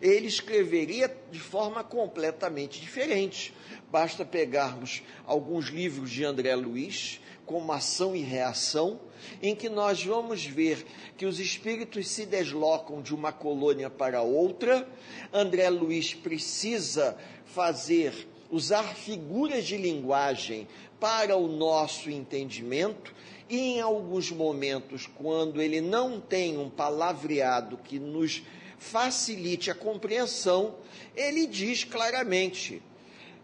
Ele 0.00 0.28
escreveria 0.28 1.14
de 1.30 1.40
forma 1.40 1.82
completamente 1.82 2.80
diferente. 2.80 3.52
Basta 3.90 4.24
pegarmos 4.24 5.02
alguns 5.26 5.66
livros 5.66 6.10
de 6.10 6.24
André 6.24 6.54
Luiz, 6.54 7.20
como 7.48 7.72
Ação 7.72 8.14
e 8.14 8.20
Reação, 8.20 9.00
em 9.42 9.56
que 9.56 9.70
nós 9.70 10.04
vamos 10.04 10.44
ver 10.44 10.84
que 11.16 11.24
os 11.24 11.40
espíritos 11.40 12.06
se 12.06 12.26
deslocam 12.26 13.00
de 13.00 13.14
uma 13.14 13.32
colônia 13.32 13.88
para 13.88 14.20
outra. 14.20 14.86
André 15.32 15.70
Luiz 15.70 16.12
precisa 16.12 17.16
fazer, 17.46 18.28
usar 18.50 18.94
figuras 18.94 19.64
de 19.64 19.78
linguagem 19.78 20.68
para 21.00 21.36
o 21.36 21.48
nosso 21.48 22.10
entendimento, 22.10 23.14
e 23.48 23.56
em 23.56 23.80
alguns 23.80 24.30
momentos, 24.30 25.06
quando 25.06 25.62
ele 25.62 25.80
não 25.80 26.20
tem 26.20 26.58
um 26.58 26.68
palavreado 26.68 27.78
que 27.78 27.98
nos 27.98 28.42
facilite 28.78 29.70
a 29.70 29.74
compreensão, 29.74 30.74
ele 31.16 31.46
diz 31.46 31.82
claramente: 31.82 32.82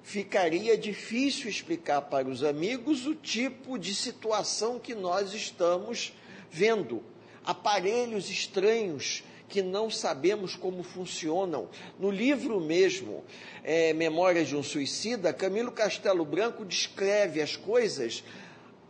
ficaria 0.04 0.76
difícil 0.76 1.49
explicar 1.49 2.02
para 2.02 2.28
os 2.28 2.44
amigos 2.44 3.06
o 3.06 3.14
tipo 3.14 3.78
de 3.78 3.94
situação 3.94 4.78
que 4.78 4.94
nós 4.94 5.32
estamos 5.32 6.12
vendo. 6.50 7.02
Aparelhos 7.42 8.30
estranhos 8.30 9.25
que 9.49 9.62
não 9.62 9.90
sabemos 9.90 10.54
como 10.56 10.82
funcionam. 10.82 11.70
No 11.99 12.11
livro 12.11 12.61
mesmo, 12.61 13.25
é, 13.62 13.94
Memórias 13.94 14.49
de 14.49 14.56
um 14.56 14.62
Suicida, 14.62 15.32
Camilo 15.32 15.73
Castelo 15.73 16.25
Branco 16.25 16.66
descreve 16.66 17.40
as 17.40 17.56
coisas 17.56 18.23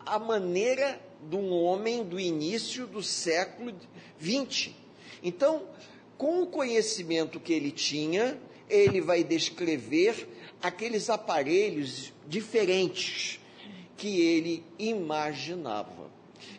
à 0.04 0.18
maneira 0.18 1.00
de 1.30 1.37
um 1.37 1.52
homem 1.52 2.02
do 2.02 2.18
início 2.18 2.88
do 2.88 3.02
século 3.02 3.73
XX. 4.21 4.73
Então, 5.23 5.62
com 6.18 6.42
o 6.42 6.47
conhecimento 6.49 7.38
que 7.38 7.52
ele 7.52 7.71
tinha, 7.71 8.37
ele 8.68 9.00
vai 9.00 9.23
descrever 9.23 10.28
aqueles 10.62 11.11
aparelhos 11.11 12.12
diferentes 12.26 13.40
que 13.96 14.20
ele 14.20 14.64
imaginava. 14.78 16.11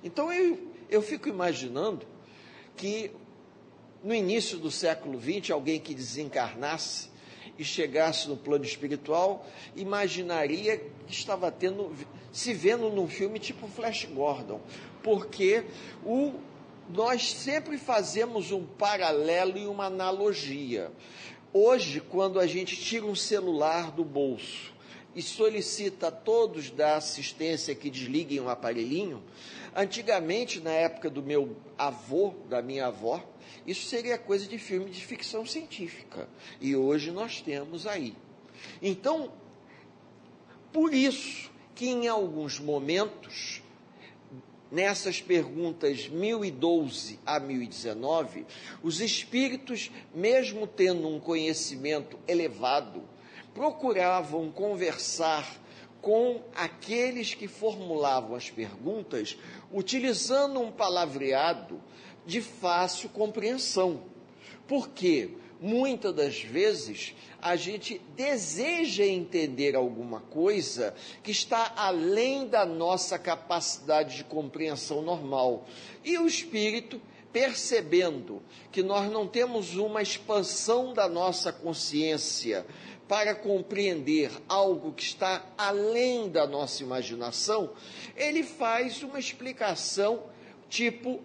Então 0.04 0.32
eu, 0.32 0.72
eu 0.90 1.02
fico 1.02 1.28
imaginando 1.30 2.06
que 2.76 3.12
no 4.04 4.14
início 4.14 4.58
do 4.58 4.70
século 4.70 5.20
XX, 5.20 5.52
alguém 5.52 5.80
que 5.80 5.94
desencarnasse 5.94 7.10
e 7.58 7.64
chegasse 7.64 8.28
no 8.28 8.38
plano 8.38 8.64
espiritual, 8.64 9.48
imaginaria 9.76 10.78
que 10.78 11.14
estava 11.14 11.52
tendo, 11.52 11.92
se 12.32 12.54
vendo 12.54 12.90
num 12.90 13.08
filme 13.08 13.40
tipo 13.40 13.68
Flash 13.68 14.06
Gordon, 14.06 14.62
porque 15.02 15.64
o, 16.04 16.34
nós 16.90 17.32
sempre 17.32 17.78
fazemos 17.78 18.52
um 18.52 18.66
paralelo 18.66 19.58
e 19.58 19.66
uma 19.66 19.86
analogia. 19.86 20.92
Hoje, 21.58 22.02
quando 22.02 22.38
a 22.38 22.46
gente 22.46 22.76
tira 22.76 23.06
um 23.06 23.16
celular 23.16 23.90
do 23.90 24.04
bolso 24.04 24.74
e 25.16 25.22
solicita 25.22 26.10
a 26.10 26.12
todos 26.12 26.70
da 26.70 26.98
assistência 26.98 27.74
que 27.74 27.90
desliguem 27.90 28.42
o 28.42 28.50
aparelhinho, 28.50 29.24
antigamente, 29.74 30.60
na 30.60 30.72
época 30.72 31.10
do 31.10 31.24
meu 31.24 31.56
avô, 31.78 32.34
da 32.50 32.62
minha 32.62 32.88
avó, 32.88 33.26
isso 33.66 33.88
seria 33.88 34.18
coisa 34.18 34.46
de 34.46 34.58
filme 34.58 34.92
de 34.92 35.00
ficção 35.06 35.46
científica. 35.46 36.28
E 36.60 36.76
hoje 36.76 37.10
nós 37.10 37.40
temos 37.40 37.88
aí. 37.88 38.14
Então, 38.82 39.32
por 40.74 40.94
isso 40.94 41.50
que 41.74 41.88
em 41.88 42.10
alguns 42.10 42.60
momentos 42.60 43.62
nessas 44.72 45.22
perguntas 45.22 46.08
1012 46.10 47.20
a 47.26 47.40
1019, 47.40 48.46
os 48.82 49.00
espíritos, 49.00 49.92
mesmo 50.14 50.68
tendo 50.68 51.08
um 51.08 51.20
conhecimento 51.20 52.18
elevado, 52.28 53.04
procuravam 53.54 54.52
conversar 54.52 55.62
com 56.02 56.44
aqueles 56.54 57.34
que 57.34 57.48
formulavam 57.48 58.36
as 58.36 58.52
perguntas, 58.52 59.38
utilizando 59.72 60.60
um 60.60 60.72
palavreado 60.72 61.82
de 62.26 62.42
fácil 62.42 63.10
compreensão. 63.10 64.04
Porque 64.68 65.32
muitas 65.60 66.14
das 66.14 66.42
vezes 66.42 67.14
a 67.42 67.56
gente 67.56 68.02
deseja 68.16 69.06
entender 69.06 69.76
alguma 69.76 70.20
coisa 70.20 70.96
que 71.24 71.32
está 71.32 71.74
além 71.76 72.48
da 72.48 72.66
nossa 72.66 73.20
capacidade 73.20 74.18
de 74.18 74.24
compreensão 74.24 75.02
normal. 75.02 75.66
E 76.04 76.18
o 76.18 76.28
espírito, 76.28 77.02
percebendo 77.32 78.42
que 78.72 78.82
nós 78.82 79.12
não 79.12 79.28
temos 79.28 79.76
uma 79.76 80.02
expansão 80.02 80.94
da 80.94 81.08
nossa 81.08 81.52
consciência 81.52 82.66
para 83.08 83.36
compreender 83.36 84.32
algo 84.48 84.92
que 84.92 85.04
está 85.04 85.46
além 85.58 86.30
da 86.30 86.48
nossa 86.48 86.82
imaginação, 86.82 87.72
ele 88.16 88.42
faz 88.42 89.04
uma 89.04 89.20
explicação 89.20 90.24
tipo 90.70 91.22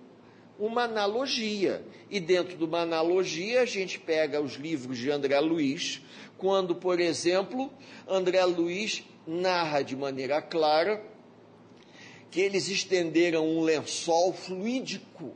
uma 0.61 0.85
analogia. 0.85 1.83
E 2.11 2.21
dentro 2.21 2.57
de 2.57 2.63
uma 2.63 2.81
analogia, 2.83 3.63
a 3.63 3.67
gente 3.67 3.99
pega 3.99 4.41
os 4.41 4.55
livros 4.55 4.99
de 4.99 5.11
André 5.11 5.41
Luiz, 5.41 6.03
quando, 6.37 6.75
por 6.75 7.01
exemplo, 7.01 7.73
André 8.07 8.45
Luiz 8.45 9.03
narra 9.27 9.83
de 9.83 9.97
maneira 9.97 10.41
clara 10.43 11.03
que 12.31 12.41
eles 12.41 12.69
estenderam 12.69 13.49
um 13.49 13.63
lençol 13.63 14.33
fluídico. 14.33 15.35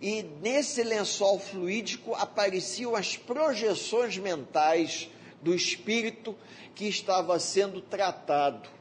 E 0.00 0.22
nesse 0.42 0.82
lençol 0.82 1.38
fluídico 1.38 2.14
apareciam 2.14 2.96
as 2.96 3.16
projeções 3.16 4.18
mentais 4.18 5.08
do 5.40 5.54
espírito 5.54 6.36
que 6.74 6.86
estava 6.86 7.38
sendo 7.38 7.80
tratado. 7.80 8.75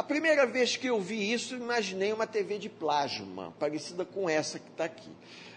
A 0.00 0.02
primeira 0.02 0.46
vez 0.46 0.78
que 0.78 0.86
eu 0.86 0.98
vi 0.98 1.30
isso, 1.30 1.54
imaginei 1.54 2.10
uma 2.10 2.26
TV 2.26 2.56
de 2.56 2.70
plasma, 2.70 3.54
parecida 3.58 4.02
com 4.02 4.30
essa 4.30 4.58
que 4.58 4.70
está 4.70 4.84
aqui, 4.84 5.10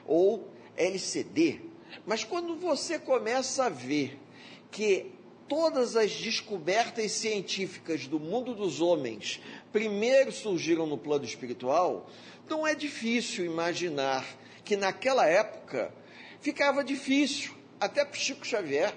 ou 0.06 0.50
LCD. 0.76 1.62
Mas 2.06 2.26
quando 2.26 2.58
você 2.58 3.00
começa 3.00 3.64
a 3.64 3.70
ver 3.70 4.20
que 4.70 5.14
todas 5.48 5.96
as 5.96 6.12
descobertas 6.12 7.14
científicas 7.14 8.06
do 8.06 8.20
mundo 8.20 8.54
dos 8.54 8.82
homens 8.82 9.40
primeiro 9.72 10.30
surgiram 10.30 10.86
no 10.86 10.98
plano 10.98 11.24
espiritual, 11.24 12.10
não 12.50 12.68
é 12.68 12.76
difícil 12.76 13.46
imaginar 13.46 14.26
que 14.66 14.76
naquela 14.76 15.26
época 15.26 15.90
ficava 16.42 16.84
difícil, 16.84 17.54
até 17.80 18.04
para 18.04 18.20
Chico 18.20 18.46
Xavier, 18.46 18.94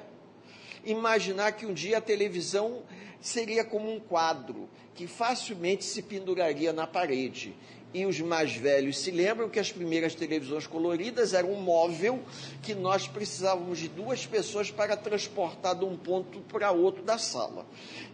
imaginar 0.86 1.52
que 1.52 1.66
um 1.66 1.74
dia 1.74 1.98
a 1.98 2.00
televisão 2.00 2.82
seria 3.20 3.64
como 3.64 3.92
um 3.92 3.98
quadro 4.00 4.68
que 4.94 5.06
facilmente 5.06 5.84
se 5.84 6.00
penduraria 6.00 6.72
na 6.72 6.86
parede. 6.86 7.54
E 7.92 8.04
os 8.04 8.20
mais 8.20 8.54
velhos 8.54 8.98
se 8.98 9.10
lembram 9.10 9.48
que 9.48 9.58
as 9.58 9.72
primeiras 9.72 10.14
televisões 10.14 10.66
coloridas 10.66 11.32
eram 11.32 11.52
um 11.52 11.60
móvel 11.60 12.22
que 12.62 12.74
nós 12.74 13.06
precisávamos 13.06 13.78
de 13.78 13.88
duas 13.88 14.26
pessoas 14.26 14.70
para 14.70 14.96
transportar 14.96 15.74
de 15.74 15.84
um 15.84 15.96
ponto 15.96 16.40
para 16.42 16.70
outro 16.70 17.02
da 17.02 17.16
sala. 17.16 17.66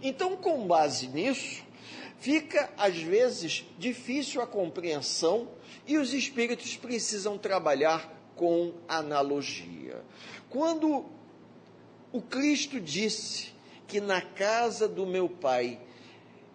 Então, 0.02 0.36
com 0.36 0.66
base 0.66 1.08
nisso, 1.08 1.62
fica 2.18 2.70
às 2.76 2.96
vezes 2.96 3.64
difícil 3.78 4.40
a 4.40 4.46
compreensão 4.46 5.48
e 5.86 5.98
os 5.98 6.12
espíritos 6.12 6.76
precisam 6.76 7.36
trabalhar 7.36 8.12
com 8.36 8.74
analogia. 8.88 10.02
Quando 10.48 11.06
o 12.12 12.20
Cristo 12.20 12.78
disse 12.78 13.52
que 13.88 14.00
na 14.00 14.20
casa 14.20 14.86
do 14.86 15.06
meu 15.06 15.28
pai 15.28 15.80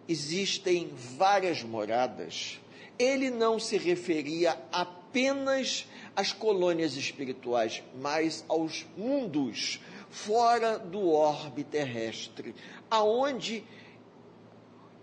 existem 0.08 0.90
várias 1.18 1.64
moradas, 1.64 2.60
ele 2.98 3.30
não 3.30 3.60
se 3.60 3.78
referia 3.78 4.58
apenas 4.72 5.88
às 6.16 6.32
colônias 6.32 6.96
espirituais, 6.96 7.84
mas 8.00 8.46
aos 8.48 8.86
mundos 8.96 9.80
fora 10.10 10.78
do 10.78 11.10
orbe 11.10 11.64
terrestre, 11.64 12.56
aonde 12.90 13.64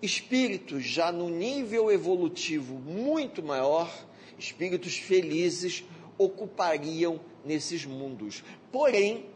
espíritos 0.01 0.85
já 0.85 1.11
no 1.11 1.29
nível 1.29 1.91
evolutivo 1.91 2.75
muito 2.75 3.43
maior, 3.43 3.93
espíritos 4.39 4.97
felizes, 4.97 5.85
ocupariam 6.17 7.21
nesses 7.45 7.85
mundos. 7.85 8.43
Porém, 8.71 9.27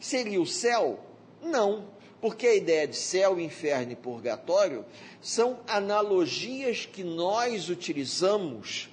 seria 0.00 0.40
o 0.40 0.46
céu? 0.46 1.00
Não, 1.42 1.88
porque 2.20 2.46
a 2.46 2.54
ideia 2.54 2.86
de 2.86 2.96
céu, 2.96 3.38
inferno 3.38 3.92
e 3.92 3.96
purgatório 3.96 4.84
são 5.20 5.60
analogias 5.66 6.86
que 6.86 7.04
nós 7.04 7.68
utilizamos 7.68 8.88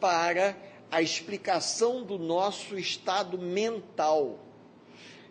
para 0.00 0.56
a 0.90 1.02
explicação 1.02 2.02
do 2.02 2.18
nosso 2.18 2.78
estado 2.78 3.38
mental. 3.38 4.38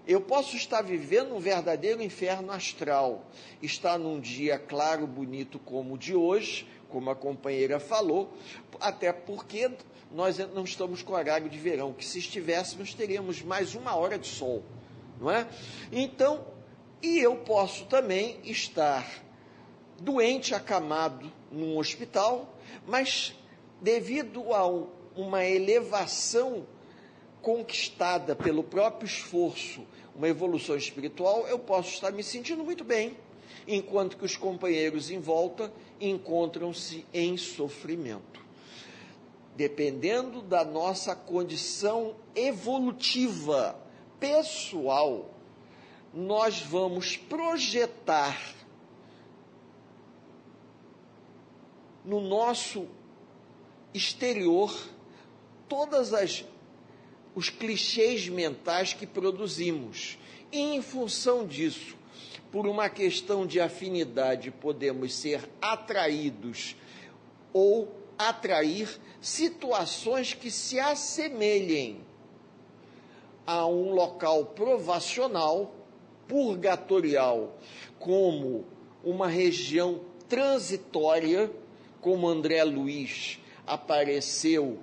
Eu 0.08 0.22
posso 0.22 0.56
estar 0.56 0.82
vivendo 0.82 1.36
um 1.36 1.40
verdadeiro 1.40 2.02
inferno 2.02 2.52
astral, 2.52 3.26
estar 3.62 3.98
num 3.98 4.20
dia 4.20 4.58
claro, 4.58 5.06
bonito 5.06 5.60
como 5.60 5.96
o 5.96 5.98
de 5.98 6.16
hoje, 6.16 6.68
como 6.90 7.10
a 7.10 7.16
companheira 7.16 7.80
falou, 7.80 8.34
até 8.80 9.14
porque 9.14 9.70
nós 10.12 10.38
não 10.38 10.64
estamos 10.64 11.04
com 11.04 11.14
horário 11.14 11.50
de 11.50 11.60
verão, 11.60 11.94
que 11.94 12.04
se 12.04 12.18
estivéssemos 12.18 12.94
teríamos 12.94 13.44
mais 13.44 13.76
uma 13.76 13.96
hora 13.96 14.18
de 14.18 14.28
sol, 14.28 14.64
não 15.20 15.30
é? 15.30 15.48
Então, 15.92 16.46
e 17.02 17.20
eu 17.20 17.36
posso 17.38 17.86
também 17.86 18.40
estar 18.44 19.06
doente, 20.00 20.56
acamado 20.56 21.32
num 21.52 21.78
hospital, 21.78 22.58
mas 22.88 23.34
devido 23.82 24.54
a 24.54 24.66
uma 25.16 25.46
elevação 25.46 26.66
conquistada 27.42 28.36
pelo 28.36 28.64
próprio 28.64 29.08
esforço, 29.08 29.86
uma 30.16 30.28
evolução 30.28 30.76
espiritual, 30.76 31.48
eu 31.48 31.58
posso 31.58 31.94
estar 31.94 32.12
me 32.12 32.24
sentindo 32.24 32.64
muito 32.64 32.84
bem, 32.84 33.18
enquanto 33.68 34.18
que 34.18 34.26
os 34.26 34.36
companheiros 34.36 35.10
em 35.10 35.20
volta 35.20 35.72
encontram-se 36.00 37.06
em 37.14 37.38
sofrimento. 37.38 38.40
Dependendo 39.56 40.42
da 40.42 40.64
nossa 40.64 41.16
condição 41.16 42.16
evolutiva, 42.36 43.78
pessoal, 44.20 45.34
nós 46.14 46.62
vamos 46.62 47.16
projetar 47.16 48.56
no 52.04 52.20
nosso 52.20 52.88
exterior 53.94 54.76
todas 55.68 56.14
as 56.14 56.44
os 57.36 57.50
clichês 57.50 58.28
mentais 58.28 58.94
que 58.94 59.06
produzimos. 59.06 60.18
E 60.52 60.60
em 60.60 60.82
função 60.82 61.46
disso, 61.46 61.96
por 62.52 62.68
uma 62.68 62.90
questão 62.90 63.46
de 63.46 63.60
afinidade, 63.60 64.52
podemos 64.52 65.14
ser 65.14 65.48
atraídos 65.62 66.76
ou 67.54 67.88
atrair 68.18 69.00
situações 69.22 70.34
que 70.34 70.50
se 70.50 70.80
assemelhem 70.80 72.09
a 73.52 73.66
um 73.66 73.96
local 73.96 74.46
provacional, 74.46 75.74
purgatorial, 76.28 77.58
como 77.98 78.64
uma 79.04 79.28
região 79.28 80.02
transitória, 80.28 81.50
como 82.00 82.28
André 82.28 82.64
Luiz 82.64 83.40
apareceu, 83.66 84.78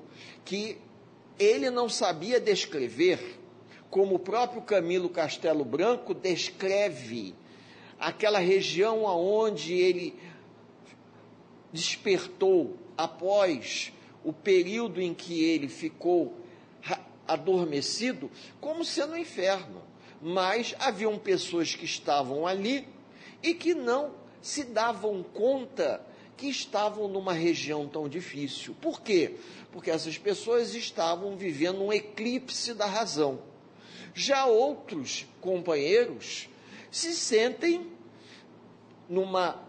que 0.44 0.78
ele 1.38 1.70
não 1.70 1.88
sabia 1.88 2.40
descrever, 2.40 3.38
como 3.88 4.16
o 4.16 4.18
próprio 4.18 4.60
Camilo 4.62 5.08
Castelo 5.10 5.64
Branco 5.64 6.12
descreve 6.12 7.36
aquela 8.00 8.40
região 8.40 9.06
aonde 9.06 9.74
ele 9.74 10.12
despertou 11.72 12.76
após 12.98 13.92
o 14.24 14.32
período 14.32 15.00
em 15.00 15.14
que 15.14 15.44
ele 15.44 15.68
ficou 15.68 16.44
adormecido, 17.26 18.30
como 18.60 18.84
sendo 18.84 19.12
um 19.12 19.16
inferno. 19.16 19.82
Mas 20.20 20.74
haviam 20.78 21.18
pessoas 21.18 21.74
que 21.74 21.84
estavam 21.84 22.46
ali 22.46 22.88
e 23.42 23.54
que 23.54 23.74
não 23.74 24.14
se 24.40 24.64
davam 24.64 25.22
conta 25.22 26.00
que 26.36 26.48
estavam 26.48 27.08
numa 27.08 27.32
região 27.32 27.88
tão 27.88 28.08
difícil. 28.08 28.76
Por 28.80 29.00
quê? 29.00 29.36
Porque 29.72 29.90
essas 29.90 30.18
pessoas 30.18 30.74
estavam 30.74 31.36
vivendo 31.36 31.82
um 31.82 31.92
eclipse 31.92 32.74
da 32.74 32.86
razão. 32.86 33.40
Já 34.14 34.46
outros 34.46 35.26
companheiros 35.40 36.48
se 36.90 37.14
sentem 37.14 37.90
numa 39.08 39.62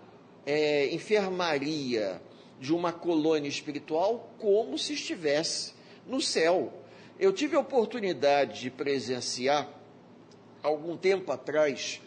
é, 0.45 0.93
enfermaria 0.93 2.21
de 2.59 2.73
uma 2.73 2.91
colônia 2.91 3.49
espiritual 3.49 4.33
como 4.39 4.77
se 4.77 4.93
estivesse 4.93 5.73
no 6.05 6.21
céu. 6.21 6.73
Eu 7.19 7.33
tive 7.33 7.55
a 7.55 7.59
oportunidade 7.59 8.61
de 8.61 8.69
presenciar, 8.69 9.67
algum 10.61 10.95
tempo 10.95 11.31
atrás, 11.31 11.99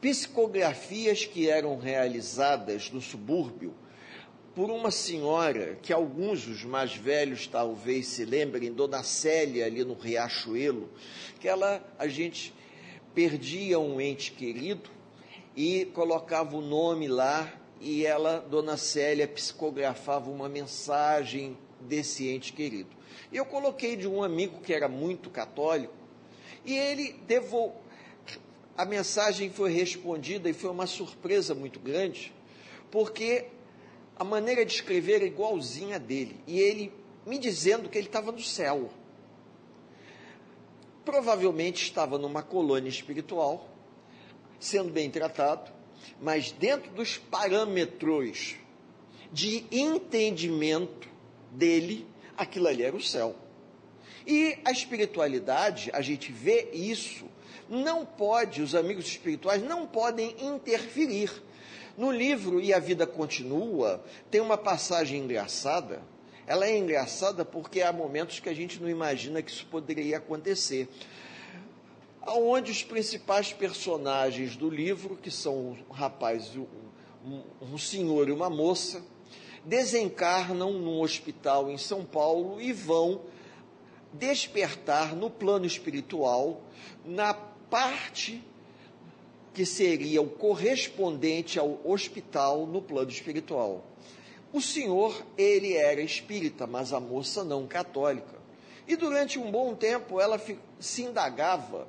psicografias 0.00 1.26
que 1.26 1.50
eram 1.50 1.76
realizadas 1.78 2.90
no 2.90 3.02
subúrbio 3.02 3.74
por 4.54 4.70
uma 4.70 4.90
senhora 4.90 5.76
que 5.82 5.92
alguns 5.92 6.46
os 6.46 6.64
mais 6.64 6.94
velhos 6.94 7.46
talvez 7.46 8.06
se 8.06 8.24
lembrem, 8.24 8.72
Dona 8.72 9.02
Célia 9.02 9.66
ali 9.66 9.84
no 9.84 9.94
Riachuelo, 9.94 10.88
que 11.38 11.46
ela 11.46 11.84
a 11.98 12.06
gente 12.08 12.54
perdia 13.14 13.78
um 13.78 14.00
ente 14.00 14.32
querido 14.32 14.88
e 15.54 15.84
colocava 15.92 16.56
o 16.56 16.62
nome 16.62 17.08
lá 17.08 17.52
e 17.78 18.06
ela, 18.06 18.38
Dona 18.38 18.78
Célia, 18.78 19.28
psicografava 19.28 20.30
uma 20.30 20.48
mensagem 20.48 21.58
desse 21.84 22.28
ente 22.28 22.52
querido. 22.52 22.90
Eu 23.32 23.44
coloquei 23.44 23.96
de 23.96 24.08
um 24.08 24.22
amigo 24.22 24.60
que 24.60 24.72
era 24.72 24.88
muito 24.88 25.30
católico 25.30 25.94
e 26.64 26.74
ele 26.76 27.12
devolveu 27.26 27.84
a 28.76 28.84
mensagem 28.84 29.50
foi 29.50 29.72
respondida 29.72 30.50
e 30.50 30.52
foi 30.52 30.70
uma 30.70 30.86
surpresa 30.86 31.54
muito 31.54 31.78
grande, 31.78 32.32
porque 32.90 33.46
a 34.16 34.24
maneira 34.24 34.64
de 34.64 34.72
escrever 34.72 35.22
é 35.22 35.26
igualzinha 35.26 35.98
dele, 35.98 36.36
e 36.46 36.58
ele 36.58 36.92
me 37.24 37.38
dizendo 37.38 37.88
que 37.88 37.96
ele 37.96 38.08
estava 38.08 38.32
no 38.32 38.40
céu. 38.40 38.90
Provavelmente 41.04 41.84
estava 41.84 42.18
numa 42.18 42.42
colônia 42.42 42.88
espiritual, 42.88 43.68
sendo 44.58 44.90
bem 44.90 45.08
tratado, 45.08 45.70
mas 46.20 46.50
dentro 46.50 46.90
dos 46.92 47.16
parâmetros 47.16 48.56
de 49.32 49.64
entendimento 49.70 51.08
dele, 51.54 52.06
aquilo 52.36 52.68
ali 52.68 52.82
era 52.82 52.94
o 52.94 53.02
céu. 53.02 53.34
E 54.26 54.58
a 54.64 54.70
espiritualidade, 54.70 55.90
a 55.92 56.00
gente 56.00 56.32
vê 56.32 56.70
isso 56.72 57.26
não 57.68 58.04
pode, 58.04 58.62
os 58.62 58.74
amigos 58.74 59.06
espirituais 59.06 59.62
não 59.62 59.86
podem 59.86 60.34
interferir. 60.40 61.30
No 61.96 62.10
livro 62.10 62.60
E 62.60 62.74
a 62.74 62.78
Vida 62.78 63.06
Continua, 63.06 64.04
tem 64.30 64.40
uma 64.40 64.58
passagem 64.58 65.22
engraçada. 65.22 66.02
Ela 66.46 66.66
é 66.66 66.76
engraçada 66.76 67.44
porque 67.44 67.80
há 67.80 67.92
momentos 67.92 68.40
que 68.40 68.48
a 68.48 68.54
gente 68.54 68.82
não 68.82 68.88
imagina 68.88 69.40
que 69.40 69.50
isso 69.50 69.66
poderia 69.66 70.18
acontecer. 70.18 70.88
Onde 72.26 72.70
os 72.70 72.82
principais 72.82 73.52
personagens 73.52 74.56
do 74.56 74.68
livro, 74.68 75.16
que 75.16 75.30
são 75.30 75.76
um 75.88 75.92
rapaz, 75.92 76.50
um, 77.24 77.42
um 77.62 77.78
senhor 77.78 78.28
e 78.28 78.32
uma 78.32 78.50
moça, 78.50 79.02
desencarnam 79.64 80.72
num 80.72 81.00
hospital 81.00 81.70
em 81.70 81.78
São 81.78 82.04
Paulo 82.04 82.60
e 82.60 82.72
vão 82.72 83.22
despertar 84.12 85.14
no 85.14 85.28
plano 85.28 85.66
espiritual, 85.66 86.62
na 87.04 87.34
parte 87.34 88.42
que 89.52 89.64
seria 89.64 90.20
o 90.20 90.28
correspondente 90.28 91.58
ao 91.58 91.80
hospital 91.84 92.66
no 92.66 92.82
plano 92.82 93.10
espiritual. 93.10 93.84
O 94.52 94.60
senhor, 94.60 95.24
ele 95.36 95.74
era 95.74 96.00
espírita, 96.00 96.66
mas 96.66 96.92
a 96.92 97.00
moça 97.00 97.42
não 97.42 97.66
católica. 97.66 98.34
E 98.86 98.96
durante 98.96 99.38
um 99.38 99.50
bom 99.50 99.74
tempo 99.74 100.20
ela 100.20 100.40
se 100.78 101.02
indagava 101.02 101.88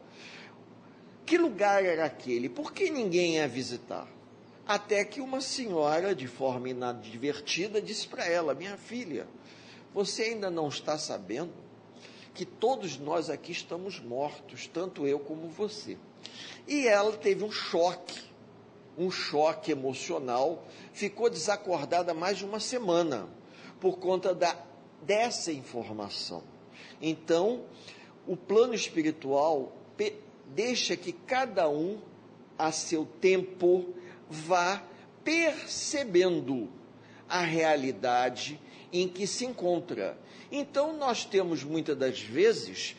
que 1.26 1.38
lugar 1.38 1.84
era 1.84 2.06
aquele, 2.06 2.48
por 2.48 2.72
que 2.72 2.90
ninguém 2.90 3.36
ia 3.36 3.48
visitar? 3.48 4.08
Até 4.67 5.06
que 5.06 5.21
uma 5.21 5.41
senhora, 5.41 6.15
de 6.15 6.28
forma 6.28 6.69
inadvertida, 6.69 7.82
disse 7.82 8.08
para 8.08 8.25
ela: 8.25 8.56
Minha 8.56 8.78
filha, 8.78 9.28
você 9.93 10.23
ainda 10.23 10.49
não 10.49 10.67
está 10.67 10.97
sabendo 10.97 11.54
que 12.34 12.45
todos 12.45 12.97
nós 12.97 13.30
aqui 13.30 13.51
estamos 13.51 13.99
mortos, 13.99 14.67
tanto 14.67 15.08
eu 15.08 15.19
como 15.19 15.47
você. 15.47 15.97
E 16.67 16.88
ela 16.88 17.15
teve 17.15 17.43
um 17.43 17.51
choque, 17.51 18.19
um 18.97 19.10
choque 19.10 19.71
emocional, 19.71 20.63
ficou 20.91 21.30
desacordada 21.30 22.13
mais 22.13 22.38
de 22.38 22.45
uma 22.45 22.60
semana 22.60 23.30
por 23.80 23.97
conta 23.99 24.34
da, 24.34 24.58
dessa 25.01 25.51
informação. 25.51 26.43
Então, 27.01 27.63
o 28.28 28.36
plano 28.36 28.73
espiritual 28.73 29.71
deixa 30.47 30.95
que 30.95 31.12
cada 31.12 31.69
um, 31.69 31.99
a 32.58 32.71
seu 32.71 33.06
tempo, 33.06 33.93
vá 34.30 34.84
percebendo 35.24 36.70
a 37.28 37.42
realidade 37.42 38.60
em 38.92 39.08
que 39.08 39.26
se 39.26 39.46
encontra 39.46 40.18
então, 40.52 40.96
nós 40.98 41.26
temos 41.26 41.64
muitas 41.64 41.98
das 41.98 42.22
vezes 42.22 42.96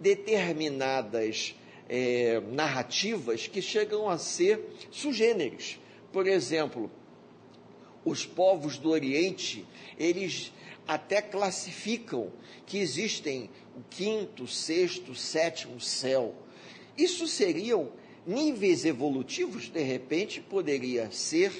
determinadas 0.00 1.54
é, 1.88 2.40
narrativas 2.52 3.46
que 3.46 3.60
chegam 3.60 4.08
a 4.08 4.16
ser 4.16 4.60
sugêneres. 4.90 5.78
Por 6.12 6.26
exemplo, 6.26 6.90
os 8.04 8.24
povos 8.24 8.78
do 8.78 8.90
Oriente, 8.90 9.66
eles 9.98 10.52
até 10.86 11.20
classificam 11.20 12.32
que 12.64 12.78
existem 12.78 13.50
o 13.76 13.82
quinto, 13.90 14.46
sexto, 14.46 15.14
sétimo 15.14 15.80
céu. 15.80 16.34
Isso 16.96 17.26
seriam 17.26 17.90
níveis 18.26 18.84
evolutivos, 18.84 19.68
de 19.68 19.82
repente, 19.82 20.40
poderia 20.40 21.10
ser 21.10 21.52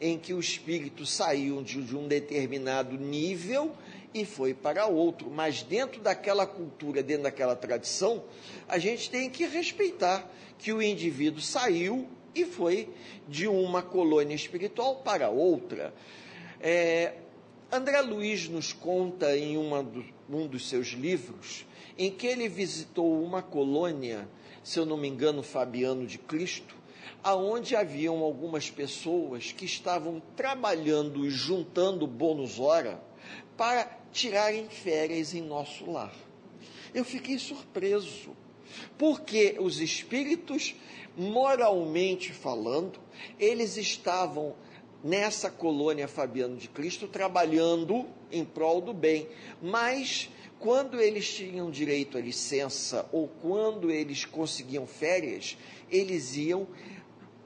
em 0.00 0.18
que 0.18 0.32
o 0.32 0.40
espírito 0.40 1.04
saiu 1.04 1.62
de, 1.62 1.96
um 1.96 2.06
determinado 2.06 2.96
nível 2.96 3.74
e 4.12 4.24
foi 4.24 4.54
para 4.54 4.86
outro. 4.86 5.30
Mas 5.30 5.62
dentro 5.62 6.00
daquela 6.00 6.46
cultura, 6.46 7.02
dentro 7.02 7.24
daquela 7.24 7.56
tradição, 7.56 8.24
a 8.68 8.78
gente 8.78 9.10
tem 9.10 9.28
que 9.28 9.46
respeitar 9.46 10.30
que 10.58 10.72
o 10.72 10.82
indivíduo 10.82 11.40
saiu 11.40 12.08
e 12.34 12.44
foi 12.44 12.88
de 13.28 13.46
uma 13.46 13.82
colônia 13.82 14.34
espiritual 14.34 14.96
para 14.96 15.28
outra. 15.28 15.92
É, 16.60 17.14
André 17.70 18.00
Luiz 18.00 18.48
nos 18.48 18.72
conta 18.72 19.36
em 19.36 19.54
do, 19.54 20.04
um 20.30 20.46
dos 20.46 20.68
seus 20.68 20.88
livros 20.88 21.66
em 21.98 22.12
que 22.12 22.28
ele 22.28 22.48
visitou 22.48 23.22
uma 23.22 23.42
colônia, 23.42 24.28
se 24.68 24.78
eu 24.78 24.84
não 24.84 24.98
me 24.98 25.08
engano, 25.08 25.42
Fabiano 25.42 26.06
de 26.06 26.18
Cristo, 26.18 26.76
aonde 27.24 27.74
haviam 27.74 28.18
algumas 28.18 28.68
pessoas 28.68 29.50
que 29.50 29.64
estavam 29.64 30.20
trabalhando 30.36 31.24
e 31.24 31.30
juntando 31.30 32.06
bônus 32.06 32.60
hora 32.60 33.02
para 33.56 33.90
tirarem 34.12 34.68
férias 34.68 35.32
em 35.32 35.40
nosso 35.40 35.90
lar. 35.90 36.12
Eu 36.92 37.02
fiquei 37.02 37.38
surpreso, 37.38 38.36
porque 38.98 39.56
os 39.58 39.80
espíritos, 39.80 40.74
moralmente 41.16 42.34
falando, 42.34 43.00
eles 43.40 43.78
estavam 43.78 44.54
nessa 45.02 45.50
colônia 45.50 46.06
Fabiano 46.06 46.58
de 46.58 46.68
Cristo 46.68 47.08
trabalhando 47.08 48.06
em 48.30 48.44
prol 48.44 48.82
do 48.82 48.92
bem, 48.92 49.30
mas 49.62 50.28
quando 50.58 51.00
eles 51.00 51.32
tinham 51.32 51.70
direito 51.70 52.18
à 52.18 52.20
licença 52.20 53.08
ou 53.12 53.28
quando 53.28 53.90
eles 53.90 54.24
conseguiam 54.24 54.86
férias, 54.86 55.56
eles 55.90 56.36
iam 56.36 56.66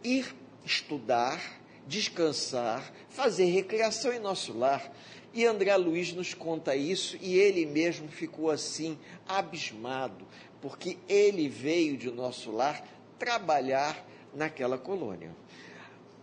ir 0.02 0.34
estudar, 0.64 1.60
descansar, 1.86 2.92
fazer 3.08 3.44
recreação 3.46 4.12
em 4.12 4.18
nosso 4.18 4.56
lar. 4.56 4.92
E 5.34 5.44
André 5.44 5.74
Luiz 5.76 6.12
nos 6.12 6.34
conta 6.34 6.76
isso 6.76 7.16
e 7.20 7.38
ele 7.38 7.64
mesmo 7.64 8.08
ficou 8.08 8.50
assim, 8.50 8.98
abismado, 9.26 10.26
porque 10.60 10.98
ele 11.08 11.48
veio 11.48 11.96
de 11.96 12.10
nosso 12.10 12.50
lar 12.50 12.86
trabalhar 13.18 14.06
naquela 14.34 14.78
colônia. 14.78 15.34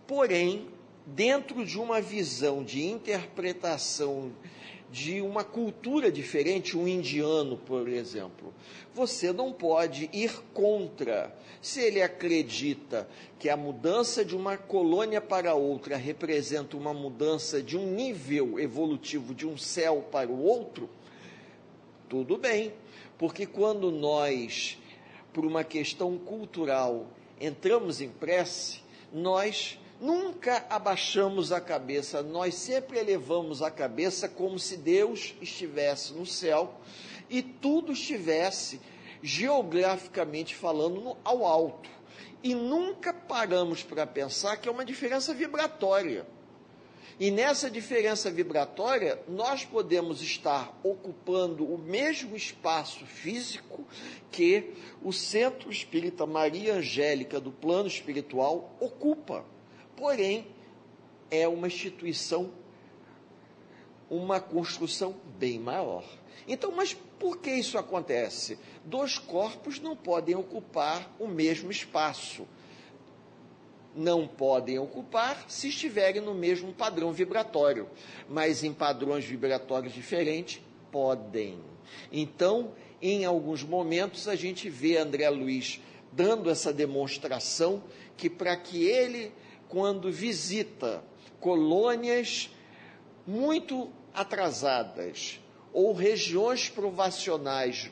Porém, 0.06 0.68
dentro 1.06 1.64
de 1.64 1.78
uma 1.78 2.00
visão 2.00 2.62
de 2.62 2.84
interpretação 2.86 4.32
de 4.90 5.20
uma 5.20 5.44
cultura 5.44 6.10
diferente, 6.10 6.76
um 6.76 6.86
indiano, 6.88 7.56
por 7.56 7.88
exemplo. 7.88 8.52
Você 8.92 9.32
não 9.32 9.52
pode 9.52 10.10
ir 10.12 10.42
contra. 10.52 11.34
Se 11.62 11.80
ele 11.80 12.02
acredita 12.02 13.08
que 13.38 13.48
a 13.48 13.56
mudança 13.56 14.24
de 14.24 14.34
uma 14.34 14.56
colônia 14.56 15.20
para 15.20 15.54
outra 15.54 15.96
representa 15.96 16.76
uma 16.76 16.92
mudança 16.92 17.62
de 17.62 17.76
um 17.76 17.86
nível 17.92 18.58
evolutivo 18.58 19.34
de 19.34 19.46
um 19.46 19.56
céu 19.56 20.04
para 20.10 20.28
o 20.28 20.42
outro, 20.42 20.90
tudo 22.08 22.36
bem, 22.36 22.72
porque 23.16 23.46
quando 23.46 23.92
nós, 23.92 24.76
por 25.32 25.46
uma 25.46 25.62
questão 25.62 26.18
cultural, 26.18 27.06
entramos 27.40 28.00
em 28.00 28.08
prece, 28.08 28.80
nós 29.12 29.78
Nunca 30.00 30.64
abaixamos 30.70 31.52
a 31.52 31.60
cabeça, 31.60 32.22
nós 32.22 32.54
sempre 32.54 32.98
elevamos 32.98 33.60
a 33.60 33.70
cabeça 33.70 34.30
como 34.30 34.58
se 34.58 34.78
Deus 34.78 35.34
estivesse 35.42 36.14
no 36.14 36.24
céu 36.24 36.80
e 37.28 37.42
tudo 37.42 37.92
estivesse 37.92 38.80
geograficamente 39.22 40.54
falando 40.54 41.02
no, 41.02 41.18
ao 41.22 41.44
alto. 41.44 41.90
E 42.42 42.54
nunca 42.54 43.12
paramos 43.12 43.82
para 43.82 44.06
pensar 44.06 44.56
que 44.56 44.70
é 44.70 44.72
uma 44.72 44.86
diferença 44.86 45.34
vibratória. 45.34 46.26
E 47.18 47.30
nessa 47.30 47.70
diferença 47.70 48.30
vibratória, 48.30 49.20
nós 49.28 49.66
podemos 49.66 50.22
estar 50.22 50.80
ocupando 50.82 51.66
o 51.66 51.76
mesmo 51.76 52.34
espaço 52.34 53.04
físico 53.04 53.86
que 54.30 54.72
o 55.02 55.12
Centro 55.12 55.70
Espírita 55.70 56.24
Maria 56.24 56.76
Angélica 56.76 57.38
do 57.38 57.52
plano 57.52 57.86
espiritual 57.86 58.74
ocupa 58.80 59.44
porém, 60.00 60.46
é 61.30 61.46
uma 61.46 61.66
instituição, 61.66 62.50
uma 64.08 64.40
construção 64.40 65.14
bem 65.38 65.58
maior. 65.58 66.02
Então, 66.48 66.72
mas 66.72 66.94
por 66.94 67.36
que 67.36 67.50
isso 67.50 67.76
acontece? 67.76 68.58
Dois 68.82 69.18
corpos 69.18 69.78
não 69.78 69.94
podem 69.94 70.34
ocupar 70.34 71.14
o 71.18 71.28
mesmo 71.28 71.70
espaço. 71.70 72.48
Não 73.94 74.26
podem 74.26 74.78
ocupar 74.78 75.44
se 75.48 75.68
estiverem 75.68 76.22
no 76.22 76.32
mesmo 76.32 76.72
padrão 76.72 77.12
vibratório, 77.12 77.86
mas 78.26 78.64
em 78.64 78.72
padrões 78.72 79.26
vibratórios 79.26 79.92
diferentes, 79.92 80.62
podem. 80.90 81.60
Então, 82.10 82.72
em 83.02 83.26
alguns 83.26 83.62
momentos, 83.62 84.26
a 84.26 84.34
gente 84.34 84.70
vê 84.70 84.96
André 84.96 85.28
Luiz 85.28 85.78
dando 86.10 86.48
essa 86.48 86.72
demonstração 86.72 87.82
que 88.16 88.30
para 88.30 88.56
que 88.56 88.82
ele 88.82 89.30
quando 89.70 90.10
visita 90.10 91.02
colônias 91.38 92.50
muito 93.26 93.90
atrasadas 94.12 95.40
ou 95.72 95.94
regiões 95.94 96.68
provacionais 96.68 97.90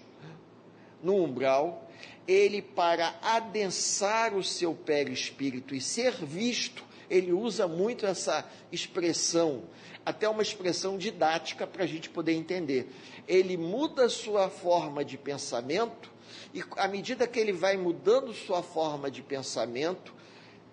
no 1.03 1.15
umbral, 1.15 1.89
ele, 2.27 2.61
para 2.61 3.15
adensar 3.23 4.35
o 4.35 4.43
seu 4.43 4.75
perispírito 4.75 5.75
e 5.75 5.81
ser 5.81 6.13
visto, 6.13 6.85
ele 7.09 7.33
usa 7.33 7.67
muito 7.67 8.05
essa 8.05 8.45
expressão, 8.71 9.63
até 10.05 10.29
uma 10.29 10.43
expressão 10.43 10.99
didática 10.99 11.67
para 11.67 11.85
a 11.85 11.87
gente 11.87 12.11
poder 12.11 12.33
entender. 12.33 12.93
Ele 13.27 13.57
muda 13.57 14.09
sua 14.09 14.51
forma 14.51 15.05
de 15.05 15.17
pensamento, 15.17 16.13
e 16.53 16.63
à 16.77 16.89
medida 16.89 17.27
que 17.27 17.39
ele 17.39 17.53
vai 17.53 17.77
mudando 17.77 18.35
sua 18.35 18.63
forma 18.63 19.11
de 19.11 19.23
pensamento, 19.23 20.18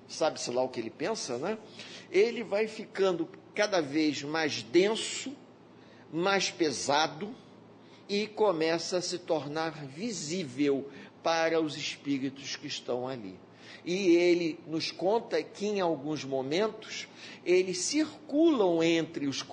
sabe-se 0.07 0.51
lá 0.51 0.61
o 0.63 0.69
que 0.69 0.79
ele 0.79 0.89
pensa, 0.89 1.37
né? 1.37 1.57
Ele 2.11 2.43
vai 2.43 2.67
ficando 2.67 3.27
cada 3.53 3.81
vez 3.81 4.23
mais 4.23 4.61
denso, 4.61 5.35
mais 6.11 6.51
pesado 6.51 7.35
e 8.07 8.27
começa 8.27 8.97
a 8.97 9.01
se 9.01 9.17
tornar 9.19 9.85
visível 9.85 10.89
para 11.23 11.59
os 11.59 11.75
espíritos 11.75 12.55
que 12.55 12.67
estão 12.67 13.07
ali. 13.07 13.35
E 13.83 14.15
ele 14.15 14.59
nos 14.67 14.91
conta 14.91 15.41
que 15.41 15.65
em 15.65 15.79
alguns 15.79 16.23
momentos 16.23 17.07
eles 17.43 17.79
circulam 17.79 18.83
entre 18.83 19.27
os 19.27 19.45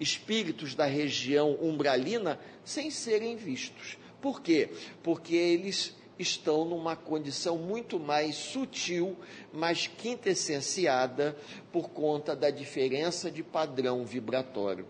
espíritos 0.00 0.74
da 0.74 0.84
região 0.84 1.56
umbralina 1.60 2.40
sem 2.64 2.90
serem 2.90 3.36
vistos. 3.36 3.98
Por 4.20 4.40
quê? 4.40 4.70
Porque 5.02 5.34
eles 5.34 5.96
estão 6.22 6.64
numa 6.64 6.96
condição 6.96 7.58
muito 7.58 8.00
mais 8.00 8.36
sutil, 8.36 9.16
mais 9.52 9.86
quintessenciada 9.86 11.36
por 11.70 11.90
conta 11.90 12.34
da 12.34 12.48
diferença 12.48 13.30
de 13.30 13.42
padrão 13.42 14.04
vibratório. 14.04 14.86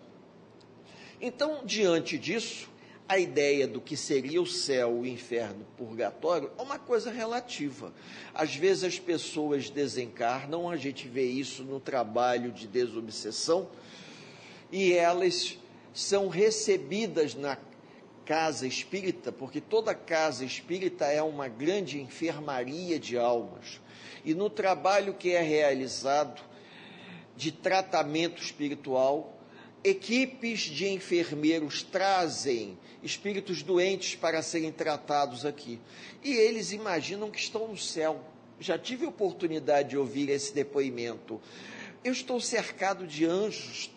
Então, 1.21 1.65
diante 1.65 2.19
disso, 2.19 2.71
a 3.09 3.19
ideia 3.19 3.67
do 3.67 3.81
que 3.81 3.97
seria 3.97 4.41
o 4.41 4.47
céu, 4.47 4.93
o 4.93 5.07
inferno, 5.07 5.63
o 5.63 5.77
purgatório 5.77 6.51
é 6.59 6.63
uma 6.63 6.79
coisa 6.79 7.11
relativa. 7.11 7.93
Às 8.33 8.55
vezes 8.55 8.85
as 8.85 8.99
pessoas 8.99 9.69
desencarnam, 9.69 10.71
a 10.71 10.77
gente 10.77 11.09
vê 11.09 11.25
isso 11.25 11.63
no 11.65 11.79
trabalho 11.79 12.51
de 12.53 12.67
desobsessão, 12.67 13.69
e 14.71 14.93
elas 14.93 15.59
são 15.93 16.29
recebidas 16.29 17.35
na 17.35 17.57
casa 18.25 18.67
espírita, 18.67 19.33
porque 19.33 19.61
toda 19.61 19.95
casa 19.95 20.45
espírita 20.45 21.07
é 21.07 21.23
uma 21.23 21.49
grande 21.49 22.01
enfermaria 22.01 22.99
de 22.99 23.19
almas. 23.19 23.81
E 24.25 24.35
no 24.35 24.49
trabalho 24.49 25.15
que 25.15 25.33
é 25.33 25.43
realizado 25.43 26.41
de 27.37 27.51
tratamento 27.51 28.43
espiritual, 28.43 29.37
equipes 29.83 30.61
de 30.61 30.89
enfermeiros 30.89 31.83
trazem 31.83 32.79
espíritos 33.03 33.63
doentes 33.63 34.15
para 34.15 34.43
serem 34.43 34.71
tratados 34.71 35.45
aqui. 35.45 35.81
E 36.23 36.33
eles 36.33 36.73
imaginam 36.73 37.31
que 37.31 37.41
estão 37.41 37.69
no 37.69 37.77
céu. 37.77 38.25
Já 38.61 38.79
tive 38.79 39.05
oportunidade 39.05 39.91
de 39.91 39.97
ouvir 39.97 40.29
esse 40.29 40.55
depoimento. 40.55 41.41
Eu 42.05 42.13
estou 42.13 42.41
cercado 42.41 43.07
de 43.07 43.25
anjos, 43.25 43.91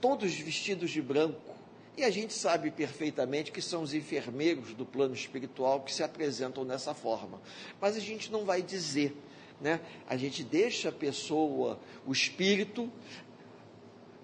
todos 0.00 0.34
vestidos 0.34 0.90
de 0.90 1.00
branco 1.00 1.59
e 1.96 2.04
a 2.04 2.10
gente 2.10 2.32
sabe 2.32 2.70
perfeitamente 2.70 3.52
que 3.52 3.60
são 3.60 3.82
os 3.82 3.92
enfermeiros 3.92 4.74
do 4.74 4.86
plano 4.86 5.14
espiritual 5.14 5.80
que 5.80 5.92
se 5.92 6.02
apresentam 6.02 6.64
dessa 6.64 6.94
forma. 6.94 7.40
Mas 7.80 7.96
a 7.96 8.00
gente 8.00 8.30
não 8.30 8.44
vai 8.44 8.62
dizer, 8.62 9.14
né? 9.60 9.80
A 10.08 10.16
gente 10.16 10.42
deixa 10.42 10.88
a 10.88 10.92
pessoa, 10.92 11.78
o 12.06 12.12
espírito, 12.12 12.90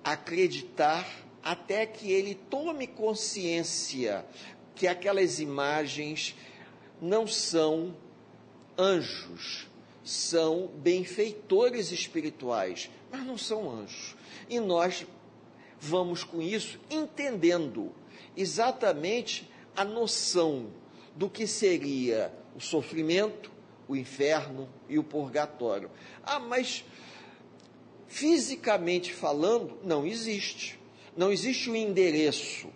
acreditar 0.02 1.07
até 1.42 1.85
que 1.85 2.11
ele 2.11 2.35
tome 2.35 2.87
consciência 2.87 4.24
que 4.74 4.87
aquelas 4.87 5.40
imagens 5.40 6.35
não 7.00 7.26
são 7.26 7.96
anjos, 8.79 9.66
são 10.05 10.68
benfeitores 10.76 11.90
espirituais, 11.90 12.90
mas 13.11 13.24
não 13.24 13.37
são 13.37 13.70
anjos. 13.70 14.14
E 14.48 14.61
nós 14.61 15.07
vamos 15.80 16.24
com 16.24 16.40
isso 16.40 16.78
entendendo 16.90 17.92
exatamente 18.36 19.50
a 19.74 19.84
noção 19.84 20.70
do 21.14 21.28
que 21.28 21.46
seria 21.46 22.32
o 22.54 22.60
sofrimento, 22.60 23.50
o 23.88 23.96
inferno 23.96 24.68
e 24.88 24.98
o 24.98 25.04
purgatório. 25.04 25.90
Ah, 26.22 26.38
mas 26.38 26.84
fisicamente 28.06 29.12
falando, 29.12 29.78
não 29.84 30.06
existe. 30.06 30.78
Não 31.16 31.32
existe 31.32 31.68
o 31.68 31.72
um 31.72 31.76
endereço 31.76 32.68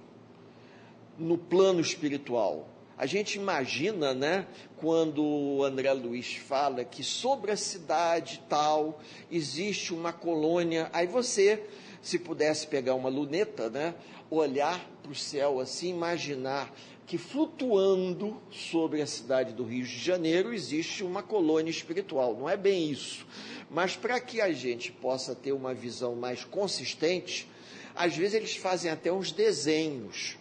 no 1.19 1.37
plano 1.37 1.81
espiritual. 1.81 2.69
A 2.97 3.07
gente 3.07 3.37
imagina, 3.37 4.13
né, 4.13 4.47
quando 4.77 5.25
o 5.25 5.65
André 5.65 5.93
Luiz 5.93 6.35
fala 6.37 6.85
que 6.85 7.03
sobre 7.03 7.51
a 7.51 7.57
cidade 7.57 8.43
tal 8.49 9.01
existe 9.31 9.95
uma 9.95 10.13
colônia, 10.13 10.91
aí 10.93 11.07
você, 11.07 11.65
se 12.03 12.19
pudesse 12.19 12.67
pegar 12.67 12.95
uma 12.95 13.09
luneta, 13.09 13.69
né, 13.69 13.95
olhar 14.31 14.85
para 15.03 15.13
o 15.13 15.15
céu 15.15 15.61
assim, 15.61 15.91
imaginar 15.91 16.73
que 17.07 17.19
flutuando 17.19 18.41
sobre 18.53 19.03
a 19.03 19.07
cidade 19.07 19.53
do 19.53 19.65
Rio 19.65 19.85
de 19.85 19.99
Janeiro 19.99 20.55
existe 20.55 21.03
uma 21.03 21.25
colônia 21.25 21.71
espiritual. 21.71 22.37
Não 22.37 22.49
é 22.49 22.57
bem 22.57 22.89
isso. 22.89 23.27
Mas 23.69 23.97
para 23.97 24.21
que 24.21 24.41
a 24.41 24.53
gente 24.53 24.93
possa 24.93 25.35
ter 25.35 25.51
uma 25.51 25.75
visão 25.75 26.15
mais 26.15 26.45
consistente, 26.45 27.49
às 27.97 28.17
vezes 28.17 28.35
eles 28.35 28.57
fazem 28.57 28.91
até 28.93 29.13
uns 29.13 29.33
desenhos 29.33 30.39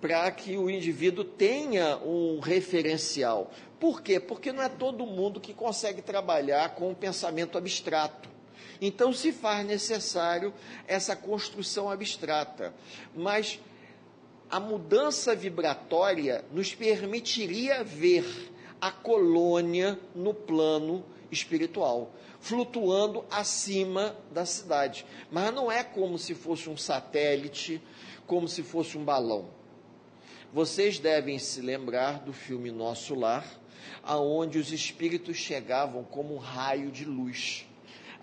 para 0.00 0.30
que 0.30 0.56
o 0.56 0.68
indivíduo 0.70 1.24
tenha 1.24 1.96
um 1.96 2.38
referencial. 2.38 3.50
Por 3.80 4.02
quê? 4.02 4.20
Porque 4.20 4.52
não 4.52 4.62
é 4.62 4.68
todo 4.68 5.06
mundo 5.06 5.40
que 5.40 5.52
consegue 5.52 6.00
trabalhar 6.00 6.74
com 6.74 6.92
o 6.92 6.94
pensamento 6.94 7.58
abstrato. 7.58 8.33
Então 8.80 9.12
se 9.12 9.32
faz 9.32 9.66
necessário 9.66 10.52
essa 10.86 11.14
construção 11.14 11.90
abstrata. 11.90 12.74
Mas 13.14 13.60
a 14.50 14.60
mudança 14.60 15.34
vibratória 15.34 16.44
nos 16.52 16.74
permitiria 16.74 17.82
ver 17.82 18.52
a 18.80 18.90
colônia 18.90 19.98
no 20.14 20.34
plano 20.34 21.04
espiritual, 21.30 22.12
flutuando 22.38 23.24
acima 23.30 24.16
da 24.30 24.44
cidade. 24.44 25.06
Mas 25.30 25.52
não 25.52 25.72
é 25.72 25.82
como 25.82 26.18
se 26.18 26.34
fosse 26.34 26.68
um 26.68 26.76
satélite, 26.76 27.80
como 28.26 28.46
se 28.46 28.62
fosse 28.62 28.96
um 28.96 29.04
balão. 29.04 29.48
Vocês 30.52 30.98
devem 30.98 31.38
se 31.38 31.60
lembrar 31.60 32.20
do 32.20 32.32
filme 32.32 32.70
Nosso 32.70 33.14
Lar, 33.14 33.44
aonde 34.02 34.58
os 34.58 34.70
espíritos 34.70 35.36
chegavam 35.36 36.04
como 36.04 36.34
um 36.34 36.38
raio 36.38 36.92
de 36.92 37.04
luz. 37.04 37.66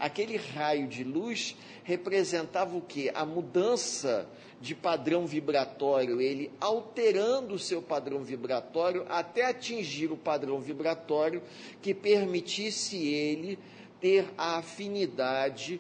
Aquele 0.01 0.35
raio 0.35 0.87
de 0.87 1.03
luz 1.03 1.55
representava 1.83 2.75
o 2.75 2.81
que? 2.81 3.11
A 3.13 3.23
mudança 3.23 4.27
de 4.59 4.73
padrão 4.73 5.27
vibratório, 5.27 6.19
ele 6.19 6.51
alterando 6.59 7.53
o 7.53 7.59
seu 7.59 7.83
padrão 7.83 8.23
vibratório 8.23 9.05
até 9.07 9.45
atingir 9.45 10.11
o 10.11 10.17
padrão 10.17 10.59
vibratório 10.59 11.43
que 11.83 11.93
permitisse 11.93 12.97
ele 12.97 13.59
ter 13.99 14.27
a 14.35 14.57
afinidade 14.57 15.79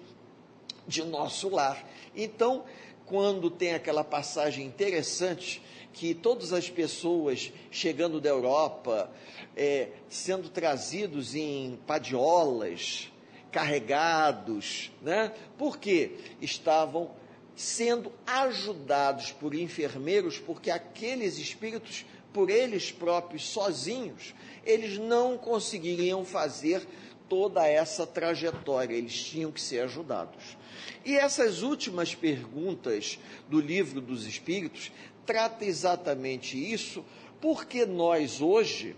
de 0.87 1.03
nosso 1.03 1.49
lar. 1.49 1.83
Então, 2.15 2.63
quando 3.07 3.49
tem 3.49 3.73
aquela 3.73 4.03
passagem 4.03 4.67
interessante 4.67 5.63
que 5.93 6.13
todas 6.13 6.53
as 6.53 6.69
pessoas 6.69 7.51
chegando 7.71 8.21
da 8.21 8.29
Europa, 8.29 9.11
é, 9.57 9.89
sendo 10.07 10.47
trazidos 10.47 11.33
em 11.33 11.79
padiolas, 11.87 13.10
carregados, 13.51 14.91
né? 15.01 15.33
Porque 15.57 16.17
estavam 16.41 17.11
sendo 17.55 18.11
ajudados 18.25 19.31
por 19.31 19.53
enfermeiros, 19.53 20.39
porque 20.39 20.71
aqueles 20.71 21.37
espíritos, 21.37 22.05
por 22.33 22.49
eles 22.49 22.91
próprios, 22.91 23.47
sozinhos, 23.47 24.33
eles 24.65 24.97
não 24.97 25.37
conseguiriam 25.37 26.23
fazer 26.23 26.87
toda 27.27 27.67
essa 27.67 28.05
trajetória, 28.05 28.95
eles 28.95 29.23
tinham 29.23 29.51
que 29.51 29.61
ser 29.61 29.81
ajudados. 29.81 30.57
E 31.05 31.15
essas 31.15 31.61
últimas 31.61 32.13
perguntas 32.13 33.19
do 33.49 33.59
livro 33.59 34.01
dos 34.01 34.25
Espíritos 34.25 34.91
trata 35.25 35.63
exatamente 35.65 36.57
isso, 36.57 37.05
porque 37.39 37.85
nós 37.85 38.41
hoje 38.41 38.95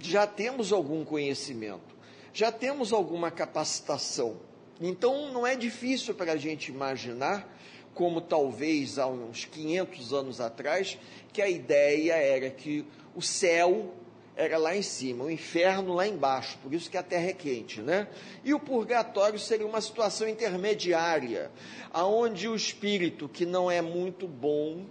já 0.00 0.26
temos 0.26 0.72
algum 0.72 1.04
conhecimento, 1.04 1.93
já 2.34 2.50
temos 2.50 2.92
alguma 2.92 3.30
capacitação. 3.30 4.36
Então 4.80 5.32
não 5.32 5.46
é 5.46 5.54
difícil 5.54 6.14
para 6.14 6.32
a 6.32 6.36
gente 6.36 6.70
imaginar 6.72 7.48
como 7.94 8.20
talvez 8.20 8.98
há 8.98 9.06
uns 9.06 9.44
500 9.44 10.12
anos 10.12 10.40
atrás, 10.40 10.98
que 11.32 11.40
a 11.40 11.48
ideia 11.48 12.14
era 12.14 12.50
que 12.50 12.84
o 13.14 13.22
céu 13.22 13.94
era 14.34 14.58
lá 14.58 14.76
em 14.76 14.82
cima, 14.82 15.22
o 15.22 15.30
inferno 15.30 15.94
lá 15.94 16.08
embaixo, 16.08 16.58
por 16.60 16.74
isso 16.74 16.90
que 16.90 16.96
a 16.96 17.04
terra 17.04 17.28
é 17.28 17.32
quente, 17.32 17.80
né? 17.80 18.08
E 18.42 18.52
o 18.52 18.58
purgatório 18.58 19.38
seria 19.38 19.64
uma 19.64 19.80
situação 19.80 20.28
intermediária, 20.28 21.52
aonde 21.92 22.48
o 22.48 22.56
espírito 22.56 23.28
que 23.28 23.46
não 23.46 23.70
é 23.70 23.80
muito 23.80 24.26
bom, 24.26 24.86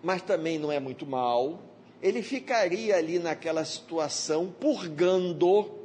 mas 0.00 0.22
também 0.22 0.56
não 0.56 0.70
é 0.70 0.78
muito 0.78 1.04
mal, 1.04 1.60
ele 2.00 2.22
ficaria 2.22 2.94
ali 2.94 3.18
naquela 3.18 3.64
situação 3.64 4.54
purgando 4.60 5.81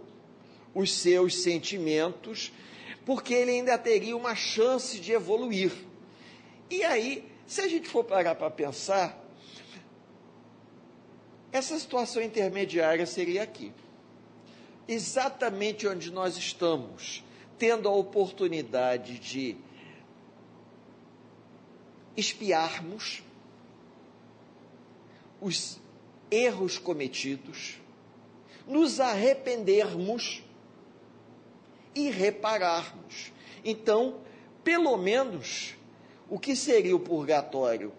os 0.78 0.94
seus 0.94 1.42
sentimentos, 1.42 2.52
porque 3.04 3.34
ele 3.34 3.50
ainda 3.50 3.76
teria 3.80 4.16
uma 4.16 4.36
chance 4.36 5.00
de 5.00 5.12
evoluir. 5.12 5.72
E 6.70 6.84
aí, 6.84 7.28
se 7.48 7.62
a 7.62 7.68
gente 7.68 7.90
for 7.90 8.04
parar 8.04 8.36
para 8.36 8.52
pensar, 8.52 9.20
essa 11.52 11.80
situação 11.80 12.22
intermediária 12.22 13.08
seria 13.08 13.42
aqui. 13.42 13.74
Exatamente 14.88 15.88
onde 15.88 16.12
nós 16.12 16.38
estamos, 16.38 17.24
tendo 17.58 17.90
a 17.90 17.92
oportunidade 17.92 19.18
de 19.18 19.58
espiarmos 22.16 23.24
os 25.42 25.80
erros 26.30 26.78
cometidos, 26.78 27.80
nos 28.68 29.00
arrependermos 29.00 30.44
e 31.98 32.12
repararmos. 32.12 33.34
Então, 33.66 34.18
pelo 34.64 34.96
menos, 34.98 35.74
o 36.30 36.38
que 36.38 36.56
seria 36.56 36.96
o 36.96 37.00
purgatório? 37.00 37.92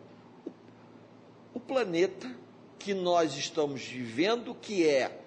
O 1.53 1.59
planeta 1.59 2.31
que 2.79 2.95
nós 2.95 3.37
estamos 3.37 3.83
vivendo, 3.85 4.55
que 4.55 4.87
é 4.87 5.19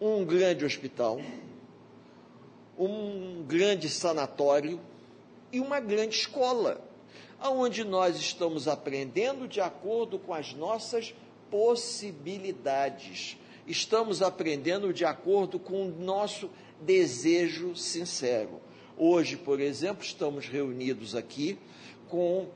um 0.00 0.24
grande 0.24 0.64
hospital, 0.64 1.20
um 2.76 3.44
grande 3.46 3.88
sanatório 3.88 4.80
e 5.52 5.60
uma 5.60 5.78
grande 5.78 6.16
escola, 6.16 6.80
aonde 7.38 7.84
nós 7.84 8.16
estamos 8.16 8.66
aprendendo 8.66 9.46
de 9.46 9.60
acordo 9.60 10.18
com 10.18 10.34
as 10.34 10.52
nossas 10.52 11.14
possibilidades. 11.48 13.36
Estamos 13.68 14.20
aprendendo 14.20 14.92
de 14.92 15.04
acordo 15.04 15.60
com 15.60 15.86
o 15.86 15.90
nosso 15.90 16.50
desejo 16.80 17.76
sincero. 17.76 18.60
Hoje, 18.96 19.36
por 19.36 19.60
exemplo, 19.60 20.04
estamos 20.04 20.46
reunidos 20.46 21.14
aqui 21.14 21.58
com 22.08 22.48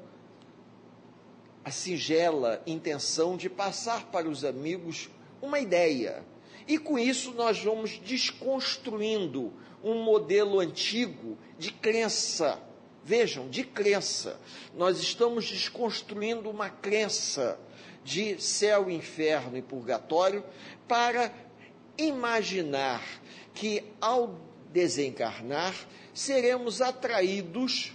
a 1.65 1.71
singela 1.71 2.63
intenção 2.67 3.37
de 3.37 3.49
passar 3.49 4.11
para 4.11 4.29
os 4.29 4.45
amigos 4.45 5.09
uma 5.41 5.59
ideia. 5.59 6.23
E 6.67 6.79
com 6.79 6.99
isso 6.99 7.33
nós 7.33 7.63
vamos 7.63 7.99
desconstruindo 7.99 9.53
um 9.83 10.03
modelo 10.03 10.61
antigo 10.61 11.39
de 11.59 11.71
crença. 11.71 12.61
Vejam, 13.03 13.49
de 13.49 13.65
crença. 13.65 14.39
Nós 14.75 14.99
estamos 14.99 15.49
desconstruindo 15.49 16.49
uma 16.49 16.71
crença 16.71 17.59
de 18.03 18.41
céu, 18.41 18.91
inferno 18.91 19.57
e 19.57 19.63
purgatório 19.63 20.45
para 20.87 21.33
imaginar 21.97 23.03
que 23.55 23.85
ao 24.01 24.39
desencarnar 24.73 25.75
seremos 26.13 26.81
atraídos 26.81 27.93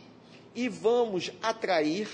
e 0.55 0.67
vamos 0.69 1.31
atrair 1.41 2.09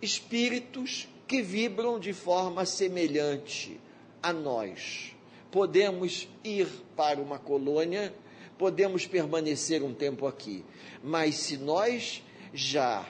espíritos 0.00 1.08
que 1.26 1.42
vibram 1.42 1.98
de 1.98 2.12
forma 2.12 2.64
semelhante 2.64 3.80
a 4.22 4.32
nós. 4.32 5.12
Podemos 5.50 6.28
ir 6.44 6.68
para 6.96 7.20
uma 7.20 7.38
colônia, 7.38 8.14
podemos 8.58 9.06
permanecer 9.06 9.82
um 9.82 9.94
tempo 9.94 10.26
aqui, 10.26 10.64
mas 11.02 11.36
se 11.36 11.56
nós 11.56 12.22
já 12.52 13.06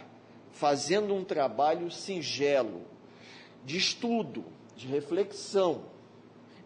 fazendo 0.53 1.15
um 1.15 1.25
trabalho 1.25 1.91
singelo 1.91 2.83
de 3.65 3.77
estudo, 3.77 4.45
de 4.77 4.87
reflexão, 4.87 5.85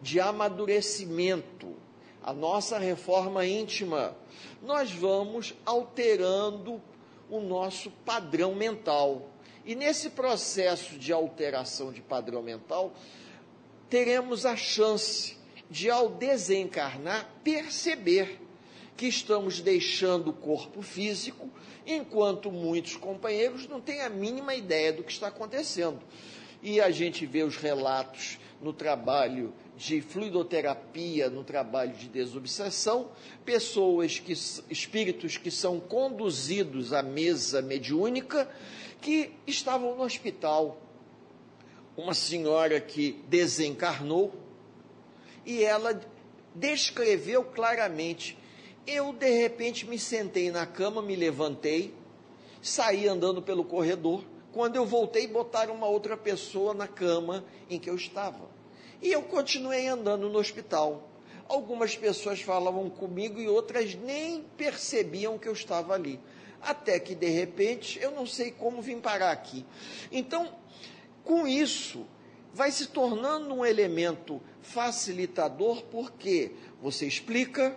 de 0.01 0.19
amadurecimento, 0.19 1.75
a 2.23 2.33
nossa 2.33 2.77
reforma 2.77 3.45
íntima, 3.45 4.15
nós 4.61 4.91
vamos 4.91 5.53
alterando 5.65 6.81
o 7.29 7.39
nosso 7.39 7.89
padrão 8.05 8.53
mental. 8.53 9.29
E 9.65 9.75
nesse 9.75 10.09
processo 10.09 10.97
de 10.97 11.13
alteração 11.13 11.91
de 11.91 12.01
padrão 12.01 12.41
mental, 12.41 12.93
teremos 13.89 14.45
a 14.45 14.55
chance 14.55 15.37
de, 15.69 15.89
ao 15.89 16.09
desencarnar, 16.09 17.29
perceber 17.43 18.39
que 18.97 19.07
estamos 19.07 19.61
deixando 19.61 20.29
o 20.29 20.33
corpo 20.33 20.81
físico, 20.81 21.49
enquanto 21.87 22.51
muitos 22.51 22.95
companheiros 22.95 23.67
não 23.67 23.81
têm 23.81 24.01
a 24.01 24.09
mínima 24.09 24.53
ideia 24.53 24.93
do 24.93 25.03
que 25.03 25.11
está 25.11 25.27
acontecendo. 25.27 25.99
E 26.61 26.79
a 26.79 26.91
gente 26.91 27.25
vê 27.25 27.41
os 27.41 27.57
relatos 27.57 28.37
no 28.61 28.71
trabalho 28.71 29.53
de 29.81 29.99
fluidoterapia, 29.99 31.27
no 31.27 31.43
trabalho 31.43 31.93
de 31.93 32.07
desobsessão, 32.07 33.09
pessoas 33.43 34.19
que 34.19 34.31
espíritos 34.69 35.37
que 35.37 35.49
são 35.49 35.79
conduzidos 35.79 36.93
à 36.93 37.01
mesa 37.01 37.63
mediúnica 37.63 38.47
que 39.01 39.31
estavam 39.47 39.95
no 39.95 40.03
hospital. 40.03 40.79
Uma 41.97 42.13
senhora 42.13 42.79
que 42.79 43.23
desencarnou 43.27 44.35
e 45.43 45.63
ela 45.63 45.99
descreveu 46.53 47.43
claramente. 47.43 48.37
Eu 48.85 49.11
de 49.11 49.31
repente 49.31 49.87
me 49.87 49.97
sentei 49.97 50.51
na 50.51 50.67
cama, 50.67 51.01
me 51.01 51.15
levantei, 51.15 51.91
saí 52.61 53.07
andando 53.07 53.41
pelo 53.41 53.65
corredor. 53.65 54.23
Quando 54.53 54.75
eu 54.75 54.85
voltei, 54.85 55.25
botaram 55.25 55.73
uma 55.73 55.87
outra 55.87 56.15
pessoa 56.15 56.71
na 56.71 56.87
cama 56.87 57.43
em 57.67 57.79
que 57.79 57.89
eu 57.89 57.95
estava. 57.95 58.60
E 59.01 59.11
eu 59.11 59.23
continuei 59.23 59.87
andando 59.87 60.29
no 60.29 60.37
hospital. 60.37 61.09
Algumas 61.47 61.95
pessoas 61.95 62.41
falavam 62.41 62.89
comigo 62.89 63.39
e 63.39 63.47
outras 63.47 63.95
nem 63.95 64.43
percebiam 64.55 65.37
que 65.37 65.47
eu 65.47 65.53
estava 65.53 65.93
ali. 65.93 66.19
Até 66.61 66.99
que, 66.99 67.15
de 67.15 67.27
repente, 67.27 67.99
eu 67.99 68.11
não 68.11 68.25
sei 68.25 68.51
como 68.51 68.81
vim 68.81 68.99
parar 68.99 69.31
aqui. 69.31 69.65
Então, 70.11 70.53
com 71.23 71.47
isso, 71.47 72.05
vai 72.53 72.71
se 72.71 72.87
tornando 72.87 73.53
um 73.53 73.65
elemento 73.65 74.41
facilitador, 74.61 75.83
porque 75.85 76.51
você 76.81 77.07
explica, 77.07 77.75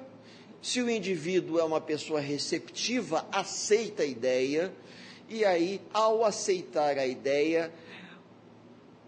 se 0.61 0.83
o 0.83 0.91
indivíduo 0.91 1.59
é 1.59 1.65
uma 1.65 1.81
pessoa 1.81 2.21
receptiva, 2.21 3.27
aceita 3.33 4.03
a 4.03 4.07
ideia, 4.07 4.73
e 5.29 5.45
aí, 5.45 5.81
ao 5.93 6.25
aceitar 6.25 6.99
a 6.99 7.07
ideia, 7.07 7.73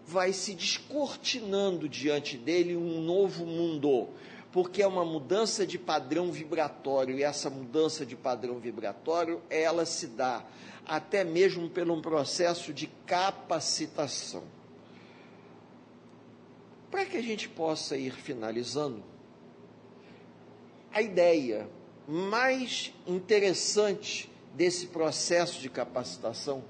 vai 0.07 0.31
se 0.31 0.55
descortinando 0.55 1.89
diante 1.89 2.37
dele 2.37 2.77
um 2.77 3.01
novo 3.01 3.45
mundo, 3.45 4.07
porque 4.53 4.81
é 4.81 4.87
uma 4.87 5.03
mudança 5.03 5.67
de 5.67 5.77
padrão 5.77 6.31
vibratório, 6.31 7.19
e 7.19 7.23
essa 7.23 7.49
mudança 7.49 8.05
de 8.05 8.15
padrão 8.15 8.57
vibratório, 8.57 9.41
ela 9.49 9.85
se 9.85 10.07
dá 10.07 10.45
até 10.85 11.25
mesmo 11.25 11.69
por 11.69 11.91
um 11.91 12.01
processo 12.01 12.73
de 12.73 12.87
capacitação. 13.05 14.43
Para 16.89 17.05
que 17.05 17.17
a 17.17 17.21
gente 17.21 17.49
possa 17.49 17.97
ir 17.97 18.13
finalizando, 18.13 19.03
a 20.93 21.01
ideia 21.01 21.69
mais 22.07 22.93
interessante 23.05 24.31
desse 24.53 24.87
processo 24.87 25.59
de 25.59 25.69
capacitação 25.69 26.63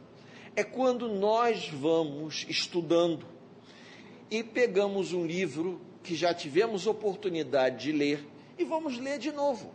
é 0.58 0.64
quando 0.64 1.08
nós 1.08 1.70
vamos 1.70 2.43
estudando 2.49 3.24
e 4.32 4.43
pegamos 4.43 5.14
um 5.14 5.24
livro 5.24 5.80
que 6.01 6.16
já 6.16 6.34
tivemos 6.34 6.88
oportunidade 6.88 7.84
de 7.84 7.91
ler 7.91 8.28
e 8.58 8.66
vamos 8.66 8.97
ler 8.97 9.20
de 9.20 9.32
novo. 9.32 9.72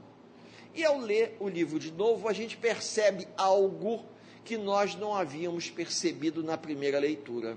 E 0.74 0.84
ao 0.84 0.98
ler 0.98 1.36
o 1.38 1.48
livro 1.48 1.78
de 1.78 1.92
novo, 1.92 2.26
a 2.26 2.32
gente 2.32 2.56
percebe 2.56 3.28
algo 3.36 4.04
que 4.44 4.56
nós 4.56 4.96
não 4.96 5.14
havíamos 5.14 5.70
percebido 5.70 6.42
na 6.42 6.58
primeira 6.58 6.98
leitura. 6.98 7.56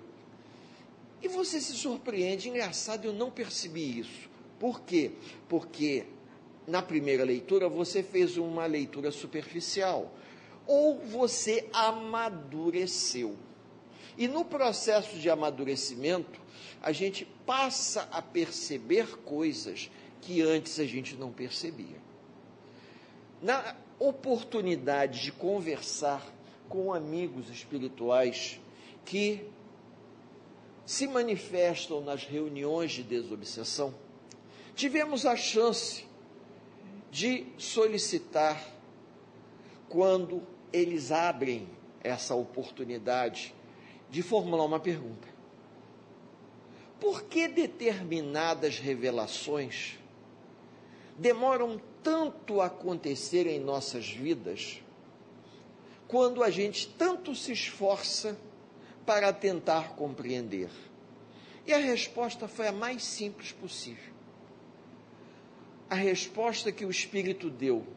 E 1.20 1.28
você 1.28 1.60
se 1.60 1.74
surpreende, 1.74 2.48
engraçado, 2.48 3.06
eu 3.06 3.14
não 3.14 3.32
percebi 3.32 4.02
isso. 4.02 4.30
Por 4.60 4.82
quê? 4.82 5.14
Porque 5.50 6.06
na 6.68 6.84
primeira 6.84 7.24
leitura 7.24 7.68
você 7.68 8.04
fez 8.04 8.38
uma 8.38 8.68
leitura 8.68 9.10
superficial 9.10 10.14
ou 10.68 11.00
você 11.00 11.68
amadureceu. 11.74 13.38
E 14.18 14.28
no 14.28 14.46
processo 14.46 15.18
de 15.18 15.30
amadurecimento, 15.30 16.40
a 16.82 16.92
gente 16.92 17.26
passa 17.46 18.08
a 18.12 18.22
perceber 18.22 19.18
coisas 19.18 19.90
que 20.22 20.42
antes 20.42 20.80
a 20.80 20.86
gente 20.86 21.16
não 21.16 21.32
percebia. 21.32 21.98
Na 23.42 23.76
oportunidade 24.00 25.22
de 25.22 25.32
conversar 25.32 26.26
com 26.70 26.94
amigos 26.94 27.50
espirituais 27.50 28.60
que 29.06 29.46
se 30.86 31.08
manifestam 31.08 32.02
nas 32.02 32.24
reuniões 32.24 32.92
de 32.92 33.04
desobsessão, 33.04 33.94
tivemos 34.76 35.26
a 35.26 35.36
chance 35.36 36.06
de 37.12 37.48
solicitar, 37.58 38.62
quando 39.90 40.44
eles 40.76 41.10
abrem 41.10 41.70
essa 42.04 42.36
oportunidade 42.36 43.56
de 44.10 44.22
formular 44.22 44.66
uma 44.66 44.80
pergunta. 44.80 45.28
Por 47.00 47.24
que 47.24 47.48
determinadas 47.48 48.78
revelações 48.78 49.98
demoram 51.18 51.80
tanto 52.04 52.60
a 52.60 52.66
acontecer 52.66 53.48
em 53.48 53.58
nossas 53.60 54.10
vidas, 54.10 54.82
quando 56.10 56.44
a 56.44 56.50
gente 56.50 56.88
tanto 56.90 57.34
se 57.34 57.54
esforça 57.54 58.38
para 59.06 59.32
tentar 59.32 59.96
compreender? 59.96 60.70
E 61.66 61.74
a 61.74 61.78
resposta 61.78 62.50
foi 62.50 62.68
a 62.68 62.72
mais 62.72 63.04
simples 63.04 63.54
possível. 63.54 64.14
A 65.90 65.96
resposta 65.96 66.72
que 66.72 66.86
o 66.86 66.92
Espírito 66.92 67.50
deu 67.50 67.88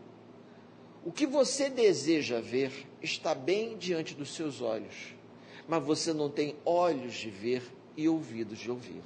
o 1.05 1.13
que 1.13 1.27
você 1.27 1.71
deseja 1.71 2.41
ver 2.41 2.87
está 3.03 3.35
bem 3.35 3.77
diante 3.77 4.15
dos 4.15 4.35
seus 4.35 4.61
olhos, 4.61 5.15
mas 5.67 5.83
você 5.83 6.13
não 6.13 6.29
tem 6.29 6.57
olhos 6.65 7.15
de 7.15 7.31
ver 7.31 7.63
e 7.97 8.09
ouvidos 8.09 8.59
de 8.59 8.71
ouvir. 8.71 9.03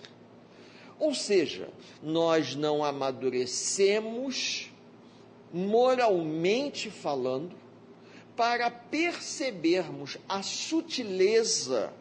Ou 0.99 1.15
seja, 1.15 1.69
nós 2.03 2.55
não 2.55 2.85
amadurecemos, 2.85 4.71
moralmente 5.53 6.91
falando, 6.91 7.57
para 8.37 8.71
percebermos 8.71 10.17
a 10.29 10.43
sutileza 10.43 11.93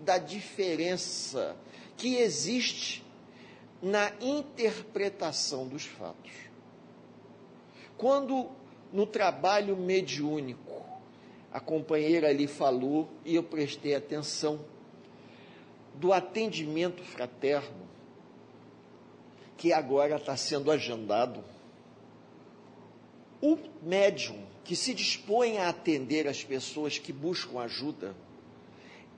da 0.00 0.18
diferença 0.18 1.56
que 1.96 2.16
existe 2.16 3.04
na 3.82 4.12
interpretação 4.20 5.66
dos 5.66 5.84
fatos. 5.84 6.32
Quando 7.96 8.50
no 8.92 9.06
trabalho 9.06 9.76
mediúnico. 9.76 10.84
A 11.52 11.60
companheira 11.60 12.28
ali 12.28 12.46
falou 12.46 13.08
e 13.24 13.34
eu 13.34 13.42
prestei 13.42 13.94
atenção 13.94 14.60
do 15.94 16.12
atendimento 16.12 17.02
fraterno 17.02 17.86
que 19.56 19.72
agora 19.72 20.16
está 20.16 20.36
sendo 20.36 20.70
agendado. 20.70 21.42
O 23.40 23.58
médium 23.82 24.44
que 24.64 24.76
se 24.76 24.92
dispõe 24.92 25.58
a 25.58 25.68
atender 25.68 26.26
as 26.26 26.42
pessoas 26.42 26.98
que 26.98 27.12
buscam 27.12 27.60
ajuda, 27.60 28.14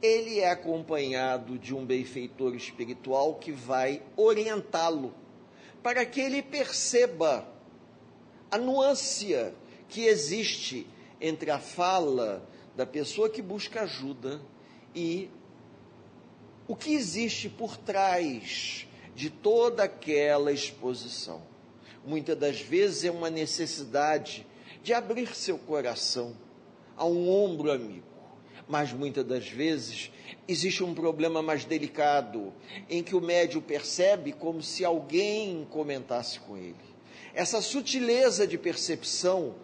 ele 0.01 0.39
é 0.39 0.51
acompanhado 0.51 1.59
de 1.59 1.75
um 1.75 1.85
benfeitor 1.85 2.55
espiritual 2.55 3.35
que 3.35 3.51
vai 3.51 4.03
orientá-lo 4.16 5.12
para 5.83 6.05
que 6.05 6.21
ele 6.21 6.43
perceba 6.43 7.47
a 8.51 8.59
nuance 8.59 9.53
que 9.88 10.05
existe 10.05 10.86
entre 11.20 11.51
a 11.51 11.59
fala 11.59 12.46
da 12.76 12.86
pessoa 12.86 13.28
que 13.28 13.42
busca 13.42 13.82
ajuda 13.82 14.40
e 14.94 15.30
o 16.66 16.76
que 16.76 16.94
existe 16.94 17.49
por 17.49 17.76
trás 17.76 18.86
de 19.14 19.30
toda 19.30 19.84
aquela 19.84 20.53
exposição. 20.53 21.42
Muitas 22.05 22.38
das 22.38 22.61
vezes 22.61 23.05
é 23.05 23.11
uma 23.11 23.28
necessidade 23.28 24.46
de 24.82 24.94
abrir 24.94 25.34
seu 25.34 25.59
coração 25.59 26.36
a 26.96 27.05
um 27.05 27.28
ombro 27.28 27.70
amigo, 27.70 28.07
mas 28.68 28.92
muitas 28.92 29.24
das 29.24 29.49
vezes 29.49 30.11
existe 30.46 30.84
um 30.84 30.94
problema 30.94 31.42
mais 31.42 31.64
delicado 31.64 32.53
em 32.88 33.03
que 33.03 33.16
o 33.16 33.20
médium 33.20 33.61
percebe 33.61 34.32
como 34.32 34.62
se 34.62 34.84
alguém 34.84 35.66
comentasse 35.70 36.38
com 36.40 36.57
ele. 36.57 36.76
Essa 37.35 37.61
sutileza 37.61 38.47
de 38.47 38.59
percepção 38.59 39.55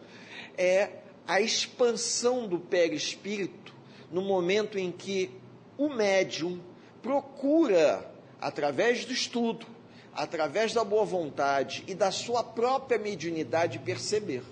é 0.57 0.91
a 1.27 1.41
expansão 1.41 2.47
do 2.47 2.59
perispírito 2.59 3.75
no 4.11 4.23
momento 4.23 4.79
em 4.79 4.93
que 4.93 5.31
o 5.77 5.89
médium 5.89 6.61
procura, 7.03 8.09
através 8.41 9.05
do 9.05 9.13
estudo, 9.13 9.67
através 10.13 10.73
da 10.73 10.85
boa 10.85 11.05
vontade 11.05 11.83
e 11.89 11.95
da 11.95 12.11
sua 12.11 12.45
própria 12.45 12.99
mediunidade, 12.99 13.79
perceber. 13.81 14.43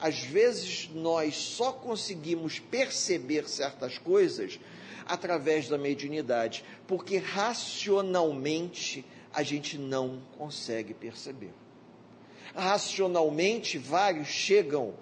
Às 0.00 0.20
vezes 0.20 0.88
nós 0.94 1.36
só 1.36 1.72
conseguimos 1.72 2.58
perceber 2.58 3.46
certas 3.48 3.98
coisas 3.98 4.58
através 5.04 5.68
da 5.68 5.76
mediunidade, 5.76 6.64
porque 6.86 7.18
racionalmente 7.18 9.04
a 9.32 9.42
gente 9.42 9.76
não 9.76 10.22
consegue 10.38 10.94
perceber. 10.94 11.52
Racionalmente, 12.54 13.78
vários 13.78 14.28
chegam 14.28 14.94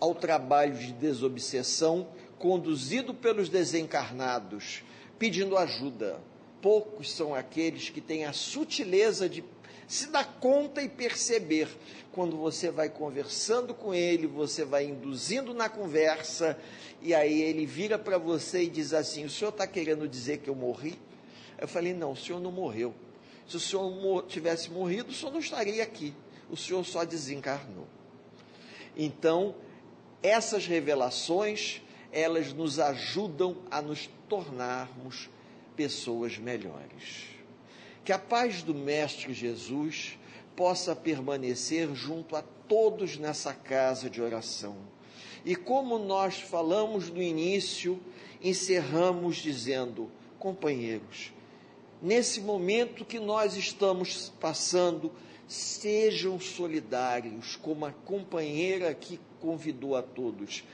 ao 0.00 0.14
trabalho 0.14 0.74
de 0.76 0.92
desobsessão 0.92 2.08
conduzido 2.38 3.14
pelos 3.14 3.48
desencarnados, 3.48 4.82
pedindo 5.18 5.56
ajuda. 5.56 6.20
Poucos 6.60 7.12
são 7.12 7.34
aqueles 7.34 7.88
que 7.90 8.00
têm 8.00 8.24
a 8.24 8.32
sutileza 8.32 9.28
de 9.28 9.44
se 9.86 10.08
dar 10.08 10.38
conta 10.40 10.82
e 10.82 10.88
perceber. 10.88 11.68
Quando 12.12 12.36
você 12.36 12.70
vai 12.70 12.88
conversando 12.88 13.74
com 13.74 13.94
ele, 13.94 14.26
você 14.26 14.64
vai 14.64 14.84
induzindo 14.84 15.52
na 15.54 15.68
conversa, 15.68 16.58
e 17.02 17.14
aí 17.14 17.42
ele 17.42 17.66
vira 17.66 17.98
para 17.98 18.18
você 18.18 18.64
e 18.64 18.68
diz 18.68 18.92
assim: 18.92 19.24
O 19.24 19.30
senhor 19.30 19.50
está 19.50 19.66
querendo 19.66 20.08
dizer 20.08 20.38
que 20.38 20.48
eu 20.48 20.54
morri? 20.54 20.98
Eu 21.58 21.68
falei: 21.68 21.92
Não, 21.92 22.12
o 22.12 22.16
senhor 22.16 22.40
não 22.40 22.52
morreu. 22.52 22.94
Se 23.48 23.56
o 23.56 23.60
senhor 23.60 24.24
tivesse 24.26 24.70
morrido, 24.70 25.10
o 25.10 25.14
senhor 25.14 25.32
não 25.32 25.40
estaria 25.40 25.82
aqui. 25.82 26.14
O 26.50 26.56
senhor 26.56 26.84
só 26.84 27.04
desencarnou. 27.04 27.86
Então, 28.96 29.54
essas 30.22 30.66
revelações, 30.66 31.82
elas 32.12 32.52
nos 32.52 32.78
ajudam 32.78 33.56
a 33.70 33.82
nos 33.82 34.08
tornarmos 34.28 35.28
pessoas 35.76 36.38
melhores. 36.38 37.24
Que 38.04 38.12
a 38.12 38.18
paz 38.18 38.62
do 38.62 38.74
Mestre 38.74 39.32
Jesus 39.32 40.18
possa 40.54 40.94
permanecer 40.94 41.92
junto 41.94 42.36
a 42.36 42.42
todos 42.68 43.16
nessa 43.16 43.52
casa 43.52 44.08
de 44.08 44.22
oração. 44.22 44.76
E 45.44 45.54
como 45.54 45.98
nós 45.98 46.40
falamos 46.40 47.10
no 47.10 47.20
início, 47.20 48.00
encerramos 48.42 49.36
dizendo: 49.36 50.10
companheiros, 50.38 51.32
nesse 52.00 52.40
momento 52.40 53.04
que 53.04 53.18
nós 53.18 53.56
estamos 53.56 54.32
passando, 54.40 55.12
sejam 55.46 56.40
solidários, 56.40 57.56
como 57.56 57.84
a 57.84 57.92
companheira 57.92 58.94
que 58.94 59.20
convidou 59.40 59.96
a 59.96 60.02
todos. 60.02 60.64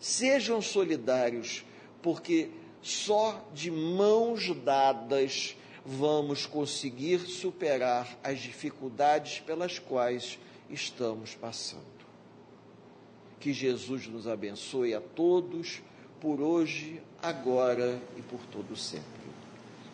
Sejam 0.00 0.60
solidários, 0.60 1.64
porque 2.02 2.50
só 2.82 3.44
de 3.52 3.70
mãos 3.70 4.54
dadas 4.64 5.56
vamos 5.84 6.46
conseguir 6.46 7.20
superar 7.20 8.18
as 8.22 8.40
dificuldades 8.40 9.40
pelas 9.40 9.78
quais 9.78 10.38
estamos 10.68 11.34
passando. 11.34 11.98
Que 13.40 13.52
Jesus 13.52 14.06
nos 14.06 14.26
abençoe 14.26 14.94
a 14.94 15.00
todos, 15.00 15.80
por 16.20 16.40
hoje, 16.40 17.00
agora 17.22 18.00
e 18.16 18.22
por 18.22 18.40
todo 18.46 18.76
sempre. 18.76 19.06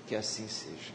Que 0.07 0.17
assim 0.17 0.49
seja. 0.49 0.93